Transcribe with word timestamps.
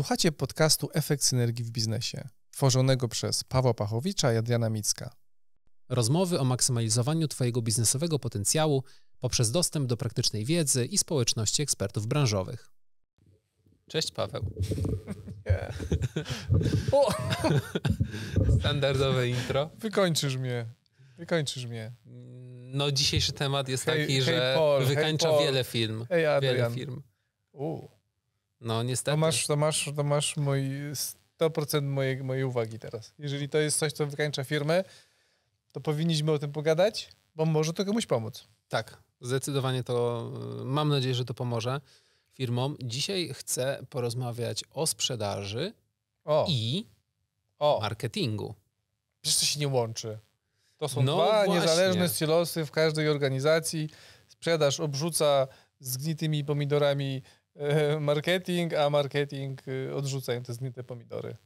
Słuchacie 0.00 0.32
podcastu 0.32 0.88
Efekt 0.94 1.24
Synergii 1.24 1.64
w 1.64 1.70
Biznesie, 1.70 2.28
tworzonego 2.50 3.08
przez 3.08 3.44
Pawła 3.44 3.74
Pachowicza 3.74 4.32
i 4.32 4.36
Adriana 4.36 4.70
Micka. 4.70 5.10
Rozmowy 5.88 6.40
o 6.40 6.44
maksymalizowaniu 6.44 7.28
Twojego 7.28 7.62
biznesowego 7.62 8.18
potencjału 8.18 8.84
poprzez 9.18 9.50
dostęp 9.50 9.86
do 9.86 9.96
praktycznej 9.96 10.44
wiedzy 10.44 10.84
i 10.86 10.98
społeczności 10.98 11.62
ekspertów 11.62 12.06
branżowych. 12.06 12.70
Cześć 13.88 14.10
Paweł. 14.12 14.50
Nie. 15.46 15.72
Standardowe 18.60 19.28
intro. 19.28 19.70
Wykończysz 19.78 20.36
mnie. 20.36 20.66
Wykończysz 21.18 21.66
mnie. 21.66 21.92
No 22.72 22.90
dzisiejszy 22.92 23.32
temat 23.32 23.68
jest 23.68 23.84
Hej- 23.84 24.00
taki, 24.00 24.12
hej, 24.12 24.22
że 24.22 24.54
Paul, 24.56 24.84
wykańcza 24.84 25.28
Paul. 25.28 25.42
wiele 25.44 25.64
film. 25.64 26.06
Ej, 26.10 26.22
Wiele 26.22 26.34
Adrian. 26.36 26.74
firm. 26.74 27.02
U, 27.52 27.88
No 28.60 28.82
niestety. 28.82 29.12
to, 29.12 29.16
masz, 29.16 29.46
to, 29.46 29.56
masz, 29.56 29.90
to 29.96 30.04
masz 30.04 30.36
mój 30.36 30.60
100% 31.40 31.82
mojej, 31.82 32.24
mojej 32.24 32.44
uwagi 32.44 32.78
teraz. 32.78 33.12
Jeżeli 33.18 33.48
to 33.48 33.58
jest 33.58 33.78
coś, 33.78 33.92
co 33.92 34.06
wykańcza 34.06 34.44
firmę, 34.44 34.84
to 35.72 35.80
powinniśmy 35.80 36.32
o 36.32 36.38
tym 36.38 36.52
pogadać, 36.52 37.08
bo 37.36 37.44
może 37.44 37.72
to 37.72 37.84
komuś 37.84 38.06
pomóc. 38.06 38.44
Tak, 38.68 38.96
zdecydowanie 39.20 39.84
to, 39.84 40.30
y, 40.62 40.64
mam 40.64 40.88
nadzieję, 40.88 41.14
że 41.14 41.24
to 41.24 41.34
pomoże 41.34 41.80
firmom. 42.32 42.76
Dzisiaj 42.82 43.30
chcę 43.34 43.86
porozmawiać 43.90 44.64
o 44.70 44.86
sprzedaży 44.86 45.72
O, 46.24 46.46
i 46.48 46.86
o, 47.58 47.78
marketingu. 47.82 48.54
przecież 49.22 49.40
to 49.40 49.46
się 49.46 49.60
nie 49.60 49.68
łączy. 49.68 50.18
To 50.76 50.88
są 50.88 51.02
No 51.02 51.14
dwa 51.14 51.26
właśnie. 51.44 51.54
niezależne 51.54 52.08
silosy 52.08 52.64
w 52.66 52.70
każdej 52.70 53.08
organizacji. 53.08 53.88
Sprzedaż 54.28 54.80
obrzuca 54.80 55.48
zgnitymi 55.80 56.44
pomidorami 56.44 57.22
marketing, 58.00 58.74
a 58.74 58.90
marketing 58.90 59.62
e, 59.68 59.94
odrzuca 59.94 60.34
im 60.34 60.42
te 60.42 60.54
zgnite 60.54 60.84
pomidory. 60.84 61.36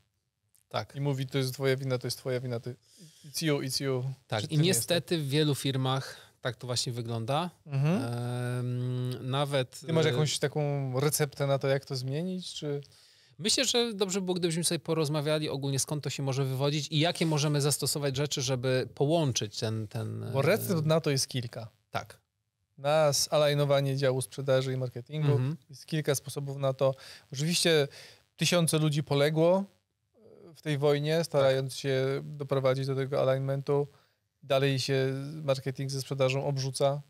Tak. 0.68 0.96
I 0.96 1.00
mówi, 1.00 1.26
to 1.26 1.38
jest 1.38 1.54
twoja 1.54 1.76
wina, 1.76 1.98
to 1.98 2.06
jest 2.06 2.18
twoja 2.18 2.40
wina, 2.40 2.60
to 2.60 2.70
it's 3.24 3.42
you, 3.46 3.58
it's 3.58 3.84
you. 3.84 4.04
Tak, 4.26 4.44
i 4.44 4.48
ty 4.48 4.56
nie 4.56 4.62
niestety 4.62 5.18
w 5.18 5.28
wielu 5.28 5.54
firmach 5.54 6.34
tak 6.44 6.56
to 6.56 6.66
właśnie 6.66 6.92
wygląda. 6.92 7.50
Mhm. 7.66 8.02
Em, 8.02 9.30
nawet. 9.30 9.80
Ty 9.86 9.92
masz 9.92 10.06
e, 10.06 10.08
jakąś 10.08 10.38
taką 10.38 10.60
receptę 11.00 11.46
na 11.46 11.58
to, 11.58 11.68
jak 11.68 11.84
to 11.84 11.96
zmienić, 11.96 12.54
czy... 12.54 12.80
Myślę, 13.38 13.64
że 13.64 13.94
dobrze 13.94 14.20
by 14.20 14.24
było, 14.24 14.34
gdybyśmy 14.34 14.64
sobie 14.64 14.78
porozmawiali 14.78 15.48
ogólnie, 15.48 15.78
skąd 15.78 16.04
to 16.04 16.10
się 16.10 16.22
może 16.22 16.44
wywodzić 16.44 16.88
i 16.90 16.98
jakie 16.98 17.26
możemy 17.26 17.60
zastosować 17.60 18.16
rzeczy, 18.16 18.42
żeby 18.42 18.88
połączyć 18.94 19.58
ten. 19.58 19.88
ten 19.88 20.30
Bo 20.32 20.42
recept 20.42 20.86
na 20.86 21.00
to 21.00 21.10
jest 21.10 21.28
kilka. 21.28 21.68
Tak. 21.90 22.20
Na 22.78 23.12
zalajnowanie 23.12 23.96
działu 23.96 24.22
sprzedaży 24.22 24.72
i 24.72 24.76
marketingu 24.76 25.32
Mhm. 25.32 25.56
jest 25.70 25.86
kilka 25.86 26.14
sposobów 26.14 26.56
na 26.56 26.72
to. 26.72 26.94
Oczywiście 27.32 27.88
tysiące 28.36 28.78
ludzi 28.78 29.02
poległo 29.02 29.64
e, 30.14 30.54
w 30.54 30.62
tej 30.62 30.78
wojnie, 30.78 31.24
starając 31.24 31.74
się 31.76 32.20
doprowadzić 32.24 32.86
do 32.86 32.94
tego 32.94 33.30
alignmentu. 33.30 33.88
Dalej 34.42 34.78
się 34.78 35.12
marketing 35.42 35.90
ze 35.90 36.00
sprzedażą 36.00 36.46
obrzuca 36.46 37.02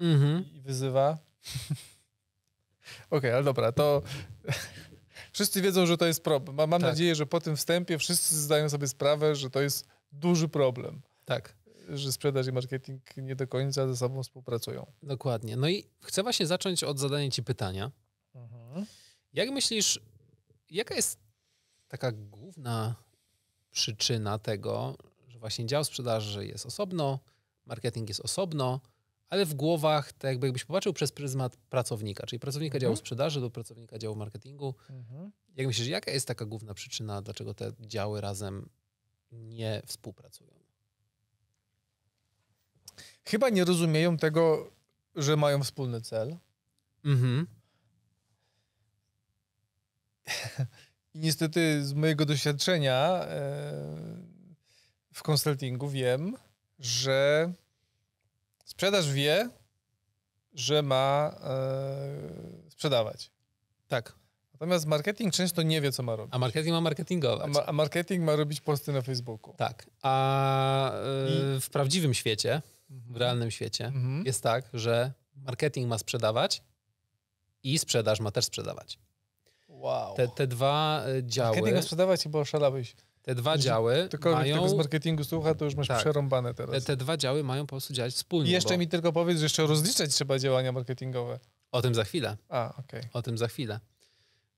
Mhm. 0.00 0.44
i 0.54 0.60
wyzywa. 0.60 1.18
Okej, 3.10 3.32
ale 3.32 3.44
dobra, 3.44 3.72
to 3.72 4.02
wszyscy 5.32 5.62
wiedzą, 5.62 5.86
że 5.86 5.96
to 5.96 6.06
jest 6.06 6.24
problem. 6.24 6.56
Mam, 6.56 6.70
mam 6.70 6.80
Tak. 6.80 6.90
nadzieję, 6.90 7.14
że 7.14 7.26
po 7.26 7.40
tym 7.40 7.56
wstępie 7.56 7.98
wszyscy 7.98 8.36
zdają 8.40 8.68
sobie 8.70 8.88
sprawę, 8.88 9.34
że 9.34 9.50
to 9.50 9.60
jest 9.60 9.86
duży 10.12 10.48
problem, 10.48 11.00
Tak, 11.24 11.54
że 11.88 12.12
sprzedaż 12.12 12.46
i 12.46 12.52
marketing 12.52 13.16
nie 13.16 13.36
do 13.36 13.48
końca 13.48 13.88
ze 13.88 13.96
sobą 13.96 14.22
współpracują. 14.22 14.86
dokładnie. 15.02 15.56
No 15.56 15.68
i 15.68 15.84
chcę 16.00 16.22
właśnie 16.22 16.46
zacząć 16.46 16.84
od 16.84 16.98
zadania 16.98 17.30
Ci 17.30 17.42
pytania. 17.42 17.90
Jak 19.32 19.50
myślisz, 19.50 20.00
jaka 20.70 20.94
jest 20.94 21.18
taka 21.88 22.12
główna 22.12 22.94
przyczyna 23.70 24.38
tego, 24.38 24.96
że 25.28 25.38
właśnie 25.38 25.66
dział 25.66 25.84
sprzedaży 25.84 26.46
jest 26.46 26.66
osobno, 26.66 27.18
marketing 27.66 28.08
jest 28.08 28.20
osobno, 28.20 28.80
ale 29.28 29.46
w 29.46 29.54
głowach, 29.54 30.12
tak 30.12 30.30
jakby 30.30 30.46
jakbyś 30.46 30.64
popatrzył 30.64 30.92
przez 30.92 31.12
pryzmat 31.12 31.56
pracownika, 31.56 32.26
czyli 32.26 32.40
pracownika 32.40 32.78
działu 32.78 32.96
sprzedaży 32.96 33.40
do 33.40 33.50
pracownika 33.50 33.98
działu 33.98 34.16
marketingu, 34.16 34.74
jak 35.56 35.66
myślisz, 35.66 35.88
jaka 35.88 36.10
jest 36.10 36.28
taka 36.28 36.44
główna 36.44 36.74
przyczyna, 36.74 37.22
dlaczego 37.22 37.54
te 37.54 37.72
działy 37.80 38.20
razem 38.20 38.68
nie 39.32 39.82
współpracują? 39.86 40.61
Chyba 43.24 43.48
nie 43.48 43.64
rozumieją 43.64 44.16
tego, 44.16 44.70
że 45.16 45.36
mają 45.36 45.62
wspólny 45.62 46.00
cel. 46.00 46.36
Mhm. 47.04 47.46
I 51.14 51.18
niestety 51.18 51.84
z 51.84 51.92
mojego 51.92 52.26
doświadczenia 52.26 53.24
e, 53.24 53.26
w 55.14 55.22
konsultingu 55.22 55.88
wiem, 55.88 56.36
że 56.78 57.52
sprzedaż 58.64 59.12
wie, 59.12 59.50
że 60.54 60.82
ma 60.82 61.34
e, 61.44 62.70
sprzedawać. 62.70 63.30
Tak. 63.88 64.12
Natomiast 64.52 64.86
marketing 64.86 65.34
często 65.34 65.62
nie 65.62 65.80
wie, 65.80 65.92
co 65.92 66.02
ma 66.02 66.16
robić. 66.16 66.34
A 66.34 66.38
marketing 66.38 66.72
ma 66.72 66.78
A, 66.78 66.80
marketingować. 66.80 67.52
ma, 67.52 67.66
a 67.66 67.72
marketing 67.72 68.24
ma 68.24 68.36
robić 68.36 68.60
posty 68.60 68.92
na 68.92 69.02
Facebooku. 69.02 69.54
Tak. 69.56 69.86
A 70.02 70.92
y, 71.56 71.60
w 71.60 71.70
prawdziwym 71.70 72.14
świecie, 72.14 72.62
w 72.92 73.16
realnym 73.16 73.50
świecie, 73.50 73.86
Mhm. 73.86 74.26
jest 74.26 74.42
tak, 74.42 74.64
że 74.74 75.12
marketing 75.36 75.88
ma 75.88 75.98
sprzedawać 75.98 76.62
i 77.62 77.78
sprzedaż 77.78 78.20
ma 78.20 78.30
też 78.30 78.44
sprzedawać. 78.44 78.98
Wow. 79.68 80.14
Te, 80.16 80.28
te 80.28 80.46
dwa 80.46 81.04
y, 81.18 81.22
działy, 81.26 81.48
Marketing 81.48 81.76
ma 81.76 81.82
sprzedawać, 81.82 82.28
bo 82.28 82.40
oszalałeś. 82.40 82.94
te 83.22 83.34
dwa 83.34 83.58
działy 83.58 84.04
Ktokolwiek 84.08 84.40
mają, 84.42 84.56
tego 84.56 84.68
z 84.68 84.74
marketingu 84.74 85.24
słucha, 85.24 85.54
to 85.54 85.64
już 85.64 85.74
masz 85.74 85.88
Tak. 85.88 85.98
przerąbane 86.00 86.54
te, 86.54 86.66
teraz. 86.66 86.84
te 86.84 86.96
dwa 86.96 87.16
działy 87.16 87.44
mają 87.44 87.62
po 87.66 87.68
prostu 87.70 87.94
działać 87.94 88.14
wspólnie. 88.14 88.50
I 88.50 88.52
jeszcze 88.52 88.74
bo 88.74 88.78
mi 88.78 88.88
tylko 88.88 89.12
powiedz, 89.12 89.38
że 89.38 89.44
jeszcze 89.44 89.66
rozliczać 89.66 90.14
trzeba 90.14 90.38
działania 90.38 90.72
marketingowe. 90.72 91.38
O 91.72 91.82
tym 91.82 91.94
za 91.94 92.04
chwilę. 92.04 92.36
A, 92.48 92.74
okej. 92.78 93.02
O 93.12 93.22
tym 93.22 93.38
za 93.38 93.48
chwilę. 93.48 93.80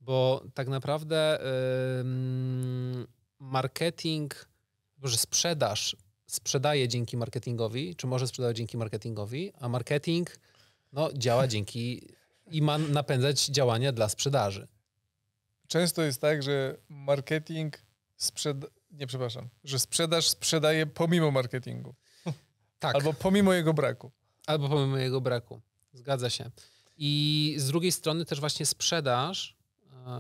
Bo 0.00 0.44
tak 0.55 0.69
naprawdę 0.69 1.39
ym, 2.00 3.06
marketing, 3.39 4.34
że 5.03 5.17
sprzedaż 5.19 5.97
sprzedaje 6.34 6.89
dzięki 6.89 7.17
marketingowi, 7.17 7.97
czy 7.97 8.06
może 8.06 8.27
sprzedawać 8.27 8.56
dzięki 8.56 8.77
marketingowi, 8.77 9.53
a 9.61 9.69
marketing 9.69 10.39
no, 10.93 11.12
działa 11.12 11.47
dzięki 11.47 12.09
i 12.50 12.62
ma 12.62 12.78
napędzać 12.78 13.47
działania 13.47 13.93
dla 13.93 14.09
sprzedaży. 14.09 14.69
Często 15.69 16.03
jest 16.03 16.21
tak, 16.21 16.43
że 16.43 16.77
marketing 16.89 17.83
sprzeda... 18.17 18.67
Nie, 18.91 19.06
przepraszam. 19.06 19.49
Że 19.65 19.78
sprzedaż 19.78 20.28
sprzedaje 20.28 20.87
pomimo 20.87 21.31
marketingu. 21.31 21.94
Tak. 22.78 22.94
Albo 22.94 23.12
pomimo 23.12 23.53
jego 23.53 23.75
braku. 23.75 24.11
Albo 24.47 24.69
pomimo 24.69 24.97
jego 24.99 25.21
braku. 25.21 25.61
Zgadza 25.93 26.31
się. 26.31 26.50
I 26.97 27.55
z 27.59 27.67
drugiej 27.67 27.93
strony 27.93 28.25
też 28.25 28.41
właśnie 28.41 28.67
sprzedaż, 28.67 29.53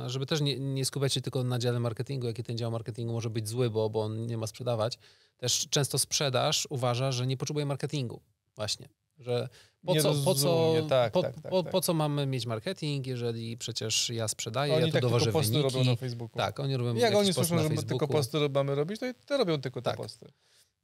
żeby 0.06 0.26
też 0.26 0.40
nie, 0.40 0.58
nie 0.58 0.84
skupiać 0.84 1.14
się 1.14 1.20
tylko 1.20 1.44
na 1.44 1.58
dziale 1.58 1.80
marketingu, 1.80 2.26
jaki 2.26 2.42
ten 2.42 2.58
dział 2.58 2.70
marketingu 2.70 3.12
może 3.12 3.30
być 3.30 3.48
zły, 3.48 3.70
bo, 3.70 3.90
bo 3.90 4.02
on 4.02 4.26
nie 4.26 4.38
ma 4.38 4.46
sprzedawać. 4.46 4.98
Też 5.36 5.66
często 5.70 5.98
sprzedaż 5.98 6.66
uważa, 6.70 7.12
że 7.12 7.26
nie 7.26 7.36
potrzebuje 7.36 7.66
marketingu. 7.66 8.20
Właśnie. 8.56 8.88
Że 9.18 9.48
po 9.86 9.94
Nie 9.94 10.02
co, 10.02 10.14
po, 10.14 10.34
co. 10.34 10.74
Tak, 10.88 11.12
po, 11.12 11.22
tak, 11.22 11.40
tak, 11.40 11.50
po, 11.50 11.62
tak. 11.62 11.72
po 11.72 11.80
co 11.80 11.94
mamy 11.94 12.26
mieć 12.26 12.46
marketing, 12.46 13.06
jeżeli 13.06 13.58
przecież 13.58 14.10
ja 14.10 14.28
sprzedaję, 14.28 14.72
Oni 14.74 14.80
ja 14.80 14.86
tu 14.86 14.92
tak 14.92 15.02
dowożę 15.02 15.24
tylko 15.24 15.38
posty 15.38 15.52
wyniki. 15.52 15.74
robią 15.74 15.90
na 15.90 15.96
Facebooku. 15.96 16.38
Tak, 16.38 16.60
oni 16.60 16.76
robią 16.76 16.94
Jak 16.94 17.14
oni 17.14 17.32
słyszą, 17.32 17.58
że 17.58 17.68
tylko 17.82 18.08
posty 18.08 18.48
mamy 18.48 18.74
robić, 18.74 19.00
to, 19.00 19.06
to 19.26 19.36
robią 19.36 19.60
tylko 19.60 19.82
te 19.82 19.90
Tak. 19.90 19.96
posty. 19.96 20.26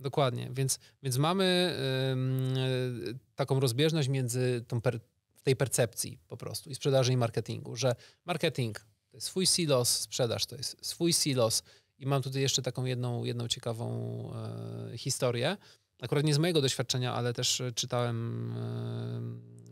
Dokładnie, 0.01 0.51
więc, 0.53 0.79
więc 1.03 1.19
mamy 1.19 1.77
ym, 2.13 2.57
y, 2.57 3.19
taką 3.35 3.61
rozbieżność 3.61 4.09
między 4.09 4.65
tą 4.69 4.81
per, 4.81 5.01
tej 5.43 5.57
percepcji 5.57 6.19
po 6.29 6.37
prostu 6.37 6.71
i 6.71 6.75
sprzedaży 6.75 7.13
i 7.13 7.17
marketingu, 7.17 7.77
że 7.77 7.95
marketing 8.25 8.87
to 9.11 9.17
jest 9.17 9.27
swój 9.27 9.47
silos, 9.47 9.89
sprzedaż 9.89 10.47
to 10.47 10.57
jest 10.57 10.77
swój 10.87 11.13
silos 11.13 11.63
i 11.99 12.07
mam 12.07 12.23
tutaj 12.23 12.43
jeszcze 12.43 12.63
taką 12.63 12.85
jedną, 12.85 13.25
jedną 13.25 13.49
ciekawą 13.49 13.89
e, 14.93 14.99
historię, 14.99 15.57
akurat 16.01 16.25
nie 16.25 16.35
z 16.35 16.39
mojego 16.39 16.61
doświadczenia, 16.61 17.15
ale 17.15 17.33
też 17.33 17.61
e, 17.61 17.73
czytałem 17.73 18.53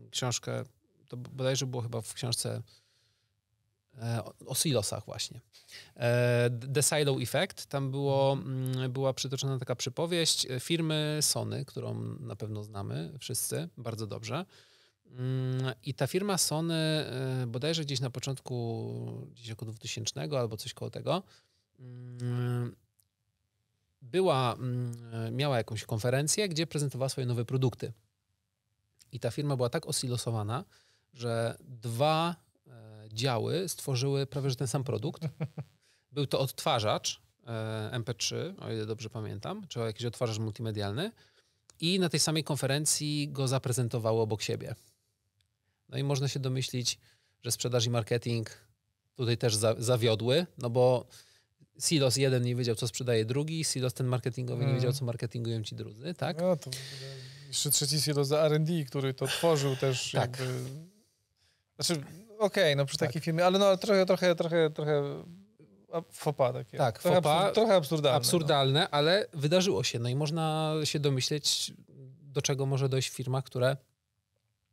e, 0.07 0.09
książkę, 0.09 0.63
to 1.09 1.17
bodajże 1.17 1.65
było 1.65 1.83
chyba 1.83 2.01
w 2.01 2.13
książce 2.13 2.61
e, 3.97 4.23
o, 4.45 4.55
silosach 4.55 5.05
właśnie. 5.05 5.41
E, 5.95 6.49
The 6.73 6.83
Silo 6.83 7.21
Effect, 7.21 7.65
tam 7.65 7.91
było, 7.91 8.33
mm, 8.33 8.91
była 8.91 9.13
przytoczona 9.13 9.59
taka 9.59 9.75
przypowieść 9.75 10.45
e, 10.45 10.59
firmy 10.59 11.19
Sony, 11.21 11.65
którą 11.65 11.93
na 12.19 12.35
pewno 12.35 12.63
znamy 12.63 13.13
wszyscy 13.19 13.69
bardzo 13.77 14.07
dobrze. 14.07 14.45
Mm, 15.09 15.73
I 15.83 15.93
ta 15.93 16.07
firma 16.07 16.37
Sony, 16.37 16.73
e, 16.73 17.45
bodajże 17.47 17.85
gdzieś 17.85 17.99
na 17.99 18.09
początku, 18.09 19.27
gdzieś 19.31 19.51
około 19.51 19.71
2000 19.71 20.39
albo 20.39 20.57
coś 20.57 20.73
koło 20.73 20.91
tego, 20.91 21.23
mm, 21.79 22.75
była, 24.01 24.53
mm, 24.53 25.35
miała 25.35 25.57
jakąś 25.57 25.83
konferencję, 25.83 26.49
gdzie 26.49 26.67
prezentowała 26.67 27.09
swoje 27.09 27.27
nowe 27.27 27.45
produkty. 27.45 27.93
I 29.11 29.19
ta 29.19 29.31
firma 29.31 29.55
była 29.55 29.69
tak 29.69 29.87
osilosowana, 29.87 30.65
że 31.13 31.57
dwa 31.61 32.35
e, 32.67 32.71
działy 33.13 33.69
stworzyły 33.69 34.25
prawie 34.25 34.49
że 34.49 34.55
ten 34.55 34.67
sam 34.67 34.83
produkt. 34.83 35.21
Był 36.11 36.27
to 36.27 36.39
odtwarzacz 36.39 37.21
e, 37.47 37.91
MP3, 37.93 38.35
o 38.63 38.71
ile 38.71 38.85
dobrze 38.85 39.09
pamiętam, 39.09 39.67
czy 39.67 39.79
jakiś 39.79 40.05
odtwarzacz 40.05 40.39
multimedialny. 40.39 41.11
I 41.79 41.99
na 41.99 42.09
tej 42.09 42.19
samej 42.19 42.43
konferencji 42.43 43.29
go 43.31 43.47
zaprezentowało 43.47 44.23
obok 44.23 44.41
siebie. 44.41 44.75
No 45.89 45.97
i 45.97 46.03
można 46.03 46.27
się 46.27 46.39
domyślić, 46.39 46.99
że 47.43 47.51
sprzedaż 47.51 47.85
i 47.85 47.89
marketing 47.89 48.49
tutaj 49.15 49.37
też 49.37 49.55
za, 49.55 49.75
zawiodły, 49.77 50.45
no 50.57 50.69
bo 50.69 51.05
Silos 51.79 52.17
jeden 52.17 52.43
nie 52.43 52.55
wiedział, 52.55 52.75
co 52.75 52.87
sprzedaje 52.87 53.25
drugi, 53.25 53.63
Silos 53.63 53.93
ten 53.93 54.07
marketingowy 54.07 54.59
nie 54.61 54.65
Mm. 54.69 54.75
wiedział, 54.75 54.93
co 54.93 55.05
marketingują 55.05 55.63
ci 55.63 55.75
drudzy, 55.75 56.13
tak? 56.13 56.41
No 56.41 56.55
to 56.55 56.69
jeszcze 57.47 57.69
trzeci 57.71 58.01
silo 58.01 58.25
za 58.25 58.39
R&D, 58.45 58.83
który 58.85 59.13
to 59.13 59.27
tworzył 59.27 59.75
też 59.75 60.11
Tak. 60.11 60.39
jakby... 60.39 60.63
Znaczy, 61.79 62.03
okej, 62.39 62.75
no 62.75 62.85
przy 62.85 62.97
Tak. 62.97 63.09
takiej 63.09 63.21
firmie, 63.21 63.45
ale 63.45 63.59
no 63.59 63.77
trochę, 63.77 64.05
trochę, 64.05 64.35
trochę, 64.35 64.69
trochę 64.69 65.23
fopa 66.11 66.53
takie. 66.53 66.77
Tak, 66.77 67.01
trochę, 67.01 67.21
pas. 67.21 67.43
absur- 67.51 67.53
trochę 67.53 67.75
absurdalne. 67.75 68.17
Absurdalne, 68.17 68.89
ale 68.89 69.25
wydarzyło 69.33 69.83
się. 69.83 69.99
No 69.99 70.09
i 70.09 70.15
można 70.15 70.73
się 70.83 70.99
domyśleć, 70.99 71.73
do 72.23 72.41
czego 72.41 72.65
może 72.65 72.89
dojść 72.89 73.09
które 73.41 73.69
nie 73.69 73.88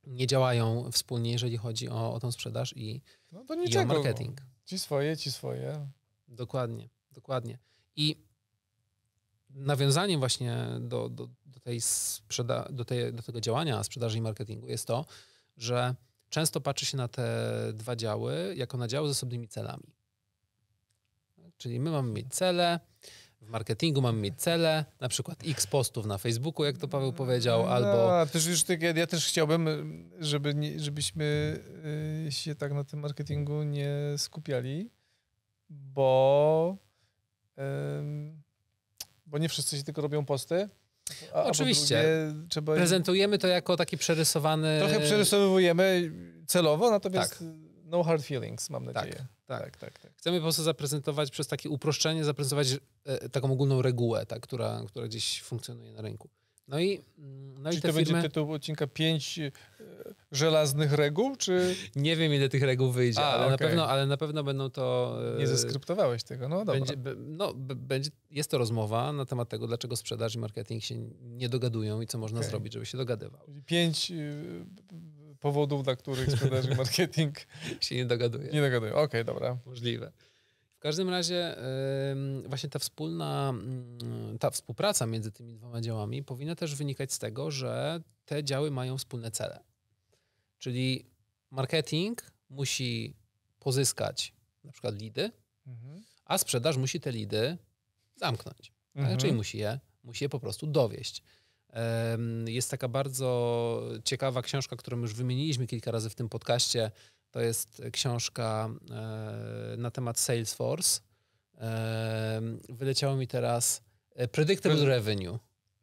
działają 0.06 0.91
wspólnie, 0.93 1.32
jeżeli 1.32 1.56
chodzi 1.56 1.88
o, 1.88 2.14
o 2.14 2.20
tą 2.20 2.32
sprzedaż 2.32 2.76
i, 2.76 3.03
No, 3.32 3.44
to 3.44 3.55
i 3.55 3.79
o 3.79 3.85
marketing. 3.87 4.41
Ci 4.64 4.79
swoje, 4.79 5.17
ci 5.17 5.32
swoje. 5.32 5.87
Dokładnie, 6.29 6.88
dokładnie. 7.12 7.58
I 7.97 8.17
nawiązaniem 9.50 10.20
właśnie 10.20 10.67
do, 10.81 11.08
do, 11.08 11.29
do, 11.47 11.61
tej 11.61 11.81
sprzeda- 11.81 12.73
do, 12.73 12.85
tej, 12.85 13.12
do 13.12 13.23
tego 13.23 13.41
działania 13.41 13.85
sprzedaży 13.85 14.19
i 14.19 14.20
marketingu 14.20 14.69
jest 14.69 14.87
to, 14.87 15.05
że 15.56 15.94
często 16.29 16.61
patrzy 16.61 16.87
się 16.87 16.97
na 16.97 17.08
te 17.08 17.53
dwa 17.75 17.97
działy 17.97 18.55
jako 18.56 18.79
na 18.79 18.88
działy 18.88 19.08
z 19.08 19.11
osobnymi 19.11 19.49
celami. 19.49 19.97
Czyli 21.58 21.81
my 21.81 21.91
mamy 21.91 22.12
mieć 22.12 22.35
cele, 22.35 22.81
w 23.40 23.48
marketingu 23.48 24.02
mamy 24.02 24.20
mieć 24.20 24.34
cele, 24.40 24.84
na 25.00 25.08
przykład 25.08 25.38
x 25.46 25.66
postów 25.66 26.06
na 26.06 26.18
Facebooku, 26.18 26.64
jak 26.64 26.78
to 26.78 26.88
Paweł 26.88 27.12
powiedział, 27.12 27.66
albo 27.66 28.08
No, 28.18 28.26
też 28.26 28.46
już 28.46 28.62
tak, 28.62 28.82
ja 28.82 29.06
też 29.06 29.26
chciałbym, 29.26 29.68
żeby 30.20 30.54
nie, 30.54 30.80
żebyśmy 30.80 31.56
y, 32.26 32.32
się 32.32 32.54
tak 32.54 32.72
na 32.72 32.84
tym 32.84 33.00
marketingu 33.00 33.62
nie 33.62 33.90
skupiali, 34.16 34.90
bo, 35.70 36.76
bo 39.26 39.38
nie 39.38 39.48
wszyscy 39.48 39.76
się 39.76 39.82
tylko 39.82 40.02
robią 40.02 40.24
posty. 40.24 40.68
A, 41.34 41.42
Oczywiście. 41.44 42.02
drugie 42.32 42.48
Trzeba 42.48 42.74
prezentujemy 42.74 43.38
to 43.38 43.46
jako 43.48 43.76
taki 43.76 43.98
przerysowany... 43.98 44.78
trochę 44.78 45.00
przerysowujemy 45.00 46.12
celowo, 46.46 46.90
natomiast 46.90 47.30
Tak. 47.30 47.48
no 47.84 48.02
hard 48.02 48.22
feelings, 48.24 48.70
mam 48.70 48.84
nadzieję. 48.84 49.14
tak. 49.14 49.35
Tak, 49.46 49.76
tak. 49.76 49.98
tak. 49.98 50.12
Chcemy 50.16 50.38
po 50.38 50.43
prostu 50.43 50.62
zaprezentować 50.62 51.31
przez 51.31 51.46
takie 51.46 51.70
uproszczenie, 51.70 52.25
zaprezentować 52.25 52.69
e, 53.04 53.28
taką 53.28 53.52
ogólną 53.52 53.82
regułę, 53.82 54.26
tak, 54.26 54.40
która, 54.40 54.82
która 54.87 55.06
gdzieś 55.06 55.43
funkcjonuje 55.43 55.93
na 55.93 56.02
rynku. 56.02 56.28
No 56.69 56.81
i, 56.81 57.02
mm, 57.19 57.62
no 57.62 57.70
i 57.70 57.72
Czyli 57.72 57.82
te 57.82 57.88
to 57.88 57.94
firmy, 57.94 58.12
będzie 58.12 58.28
tytuł 58.28 58.52
odcinka 58.52 58.87
pięć 58.87 59.38
y, 59.38 59.52
żelaznych 60.32 60.93
reguł, 60.93 61.37
czy 61.37 61.76
nie 61.96 62.16
wiem 62.16 62.34
ile 62.34 62.48
tych 62.48 62.62
reguł 62.62 62.90
wyjdzie, 62.90 63.20
A, 63.20 63.32
ale, 63.32 63.48
na 63.48 63.54
okej. 63.54 63.69
pewno, 63.69 63.88
ale 63.88 64.06
na 64.06 64.16
pewno 64.16 64.44
będą 64.44 64.70
to... 64.70 65.16
e, 65.37 65.38
nie 65.38 65.46
zeskryptowałeś 65.46 66.22
tego? 66.22 66.48
No 66.48 66.64
dobra. 66.64 66.75
Będzie, 66.75 66.94
no, 67.16 67.54
będzie, 67.76 68.10
jest 68.31 68.50
to 68.50 68.58
rozmowa 68.58 69.12
na 69.12 69.26
temat 69.26 69.48
tego, 69.48 69.66
dlaczego 69.66 69.96
sprzedaż 69.96 70.34
i 70.34 70.38
marketing 70.38 70.84
się 70.84 70.94
nie 71.22 71.48
dogadują 71.48 72.00
i 72.00 72.06
co 72.06 72.19
można 72.19 72.38
Okej. 72.38 72.50
zrobić, 72.50 72.72
żeby 72.72 72.87
się 72.87 72.98
dogadywał. 72.98 73.40
Czyli 73.46 73.62
Pięć 73.62 74.10
y, 74.10 74.66
powodów, 75.40 75.82
dla 75.84 75.96
których 75.96 76.30
sprzedaż 76.32 76.66
i 76.66 76.74
marketing 76.74 77.38
się 77.80 77.94
nie 77.96 78.04
dogaduje. 78.06 78.50
nie 78.52 78.60
dogadują. 78.60 78.94
Okej, 78.94 79.24
dobra. 79.24 79.58
Możliwe. 79.66 80.12
W 80.76 80.78
każdym 80.78 81.10
razie 81.10 81.56
właśnie 82.46 82.68
ta 82.68 82.78
wspólna, 82.78 83.54
ym, 84.02 84.38
ta 84.40 84.50
współpraca 84.50 85.06
między 85.06 85.32
tymi 85.32 85.54
dwoma 85.54 85.80
działami 85.80 86.22
powinna 86.22 86.54
też 86.54 86.74
wynikać 86.74 87.12
z 87.12 87.18
tego, 87.18 87.50
że 87.50 88.00
te 88.24 88.44
działy 88.44 88.70
mają 88.70 88.98
wspólne 88.98 89.30
cele. 89.30 89.60
Czyli 90.58 91.06
marketing 91.50 92.22
musi 92.50 93.14
pozyskać 93.58 94.32
na 94.64 94.72
przykład 94.72 94.94
lidy, 95.00 95.30
Mhm. 95.66 96.02
a 96.24 96.38
sprzedaż 96.38 96.76
musi 96.76 97.00
te 97.00 97.12
lidy 97.12 97.58
zamknąć. 98.16 98.72
Tak? 98.94 99.02
Mhm. 99.02 99.18
Czyli 99.18 99.32
musi 99.32 99.58
je, 99.58 99.80
musi 100.04 100.24
je 100.24 100.28
po 100.28 100.40
prostu 100.40 100.66
dowieść. 100.66 101.22
Jest 102.46 102.70
taka 102.70 102.88
bardzo 102.88 103.82
ciekawa 104.04 104.42
książka, 104.42 104.76
którą 104.76 104.98
już 104.98 105.14
wymieniliśmy 105.14 105.66
kilka 105.66 105.90
razy 105.90 106.10
w 106.10 106.14
tym 106.14 106.28
podcaście. 106.28 106.90
To 107.30 107.40
jest 107.40 107.82
książka 107.92 108.70
e, 108.90 109.76
na 109.76 109.90
temat 109.90 110.18
Salesforce. 110.18 111.00
Wyleciało 112.68 113.16
mi 113.16 113.26
teraz 113.26 113.82
e, 114.14 114.28
Predictable 114.28 114.78
Pre- 114.78 114.86
Revenue. 114.86 115.38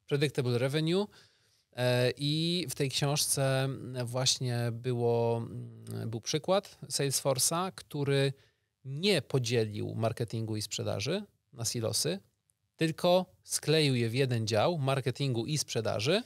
Predictable 0.07 0.57
Revenue. 0.57 1.07
E, 1.75 2.11
I 2.17 2.65
w 2.69 2.75
tej 2.75 2.89
książce 2.89 3.69
właśnie 4.05 4.69
było, 4.71 5.37
mm, 5.37 6.09
był 6.09 6.21
przykład 6.21 6.77
Salesforce'a, 6.89 7.71
który 7.75 8.33
nie 8.85 9.21
podzielił 9.21 9.95
marketingu 9.95 10.55
i 10.55 10.61
sprzedaży 10.61 11.23
na 11.53 11.65
silosy, 11.65 12.19
tylko 12.77 13.25
skleił 13.43 13.95
je 13.95 14.09
w 14.09 14.13
jeden 14.13 14.47
dział 14.47 14.77
marketingu 14.77 15.45
i 15.45 15.57
sprzedaży. 15.57 16.23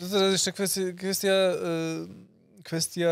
To 0.00 0.08
teraz 0.08 0.32
jeszcze 0.32 0.52
kwestia, 0.52 0.82
kwestia, 0.96 1.52
y, 2.60 2.62
kwestia 2.62 3.10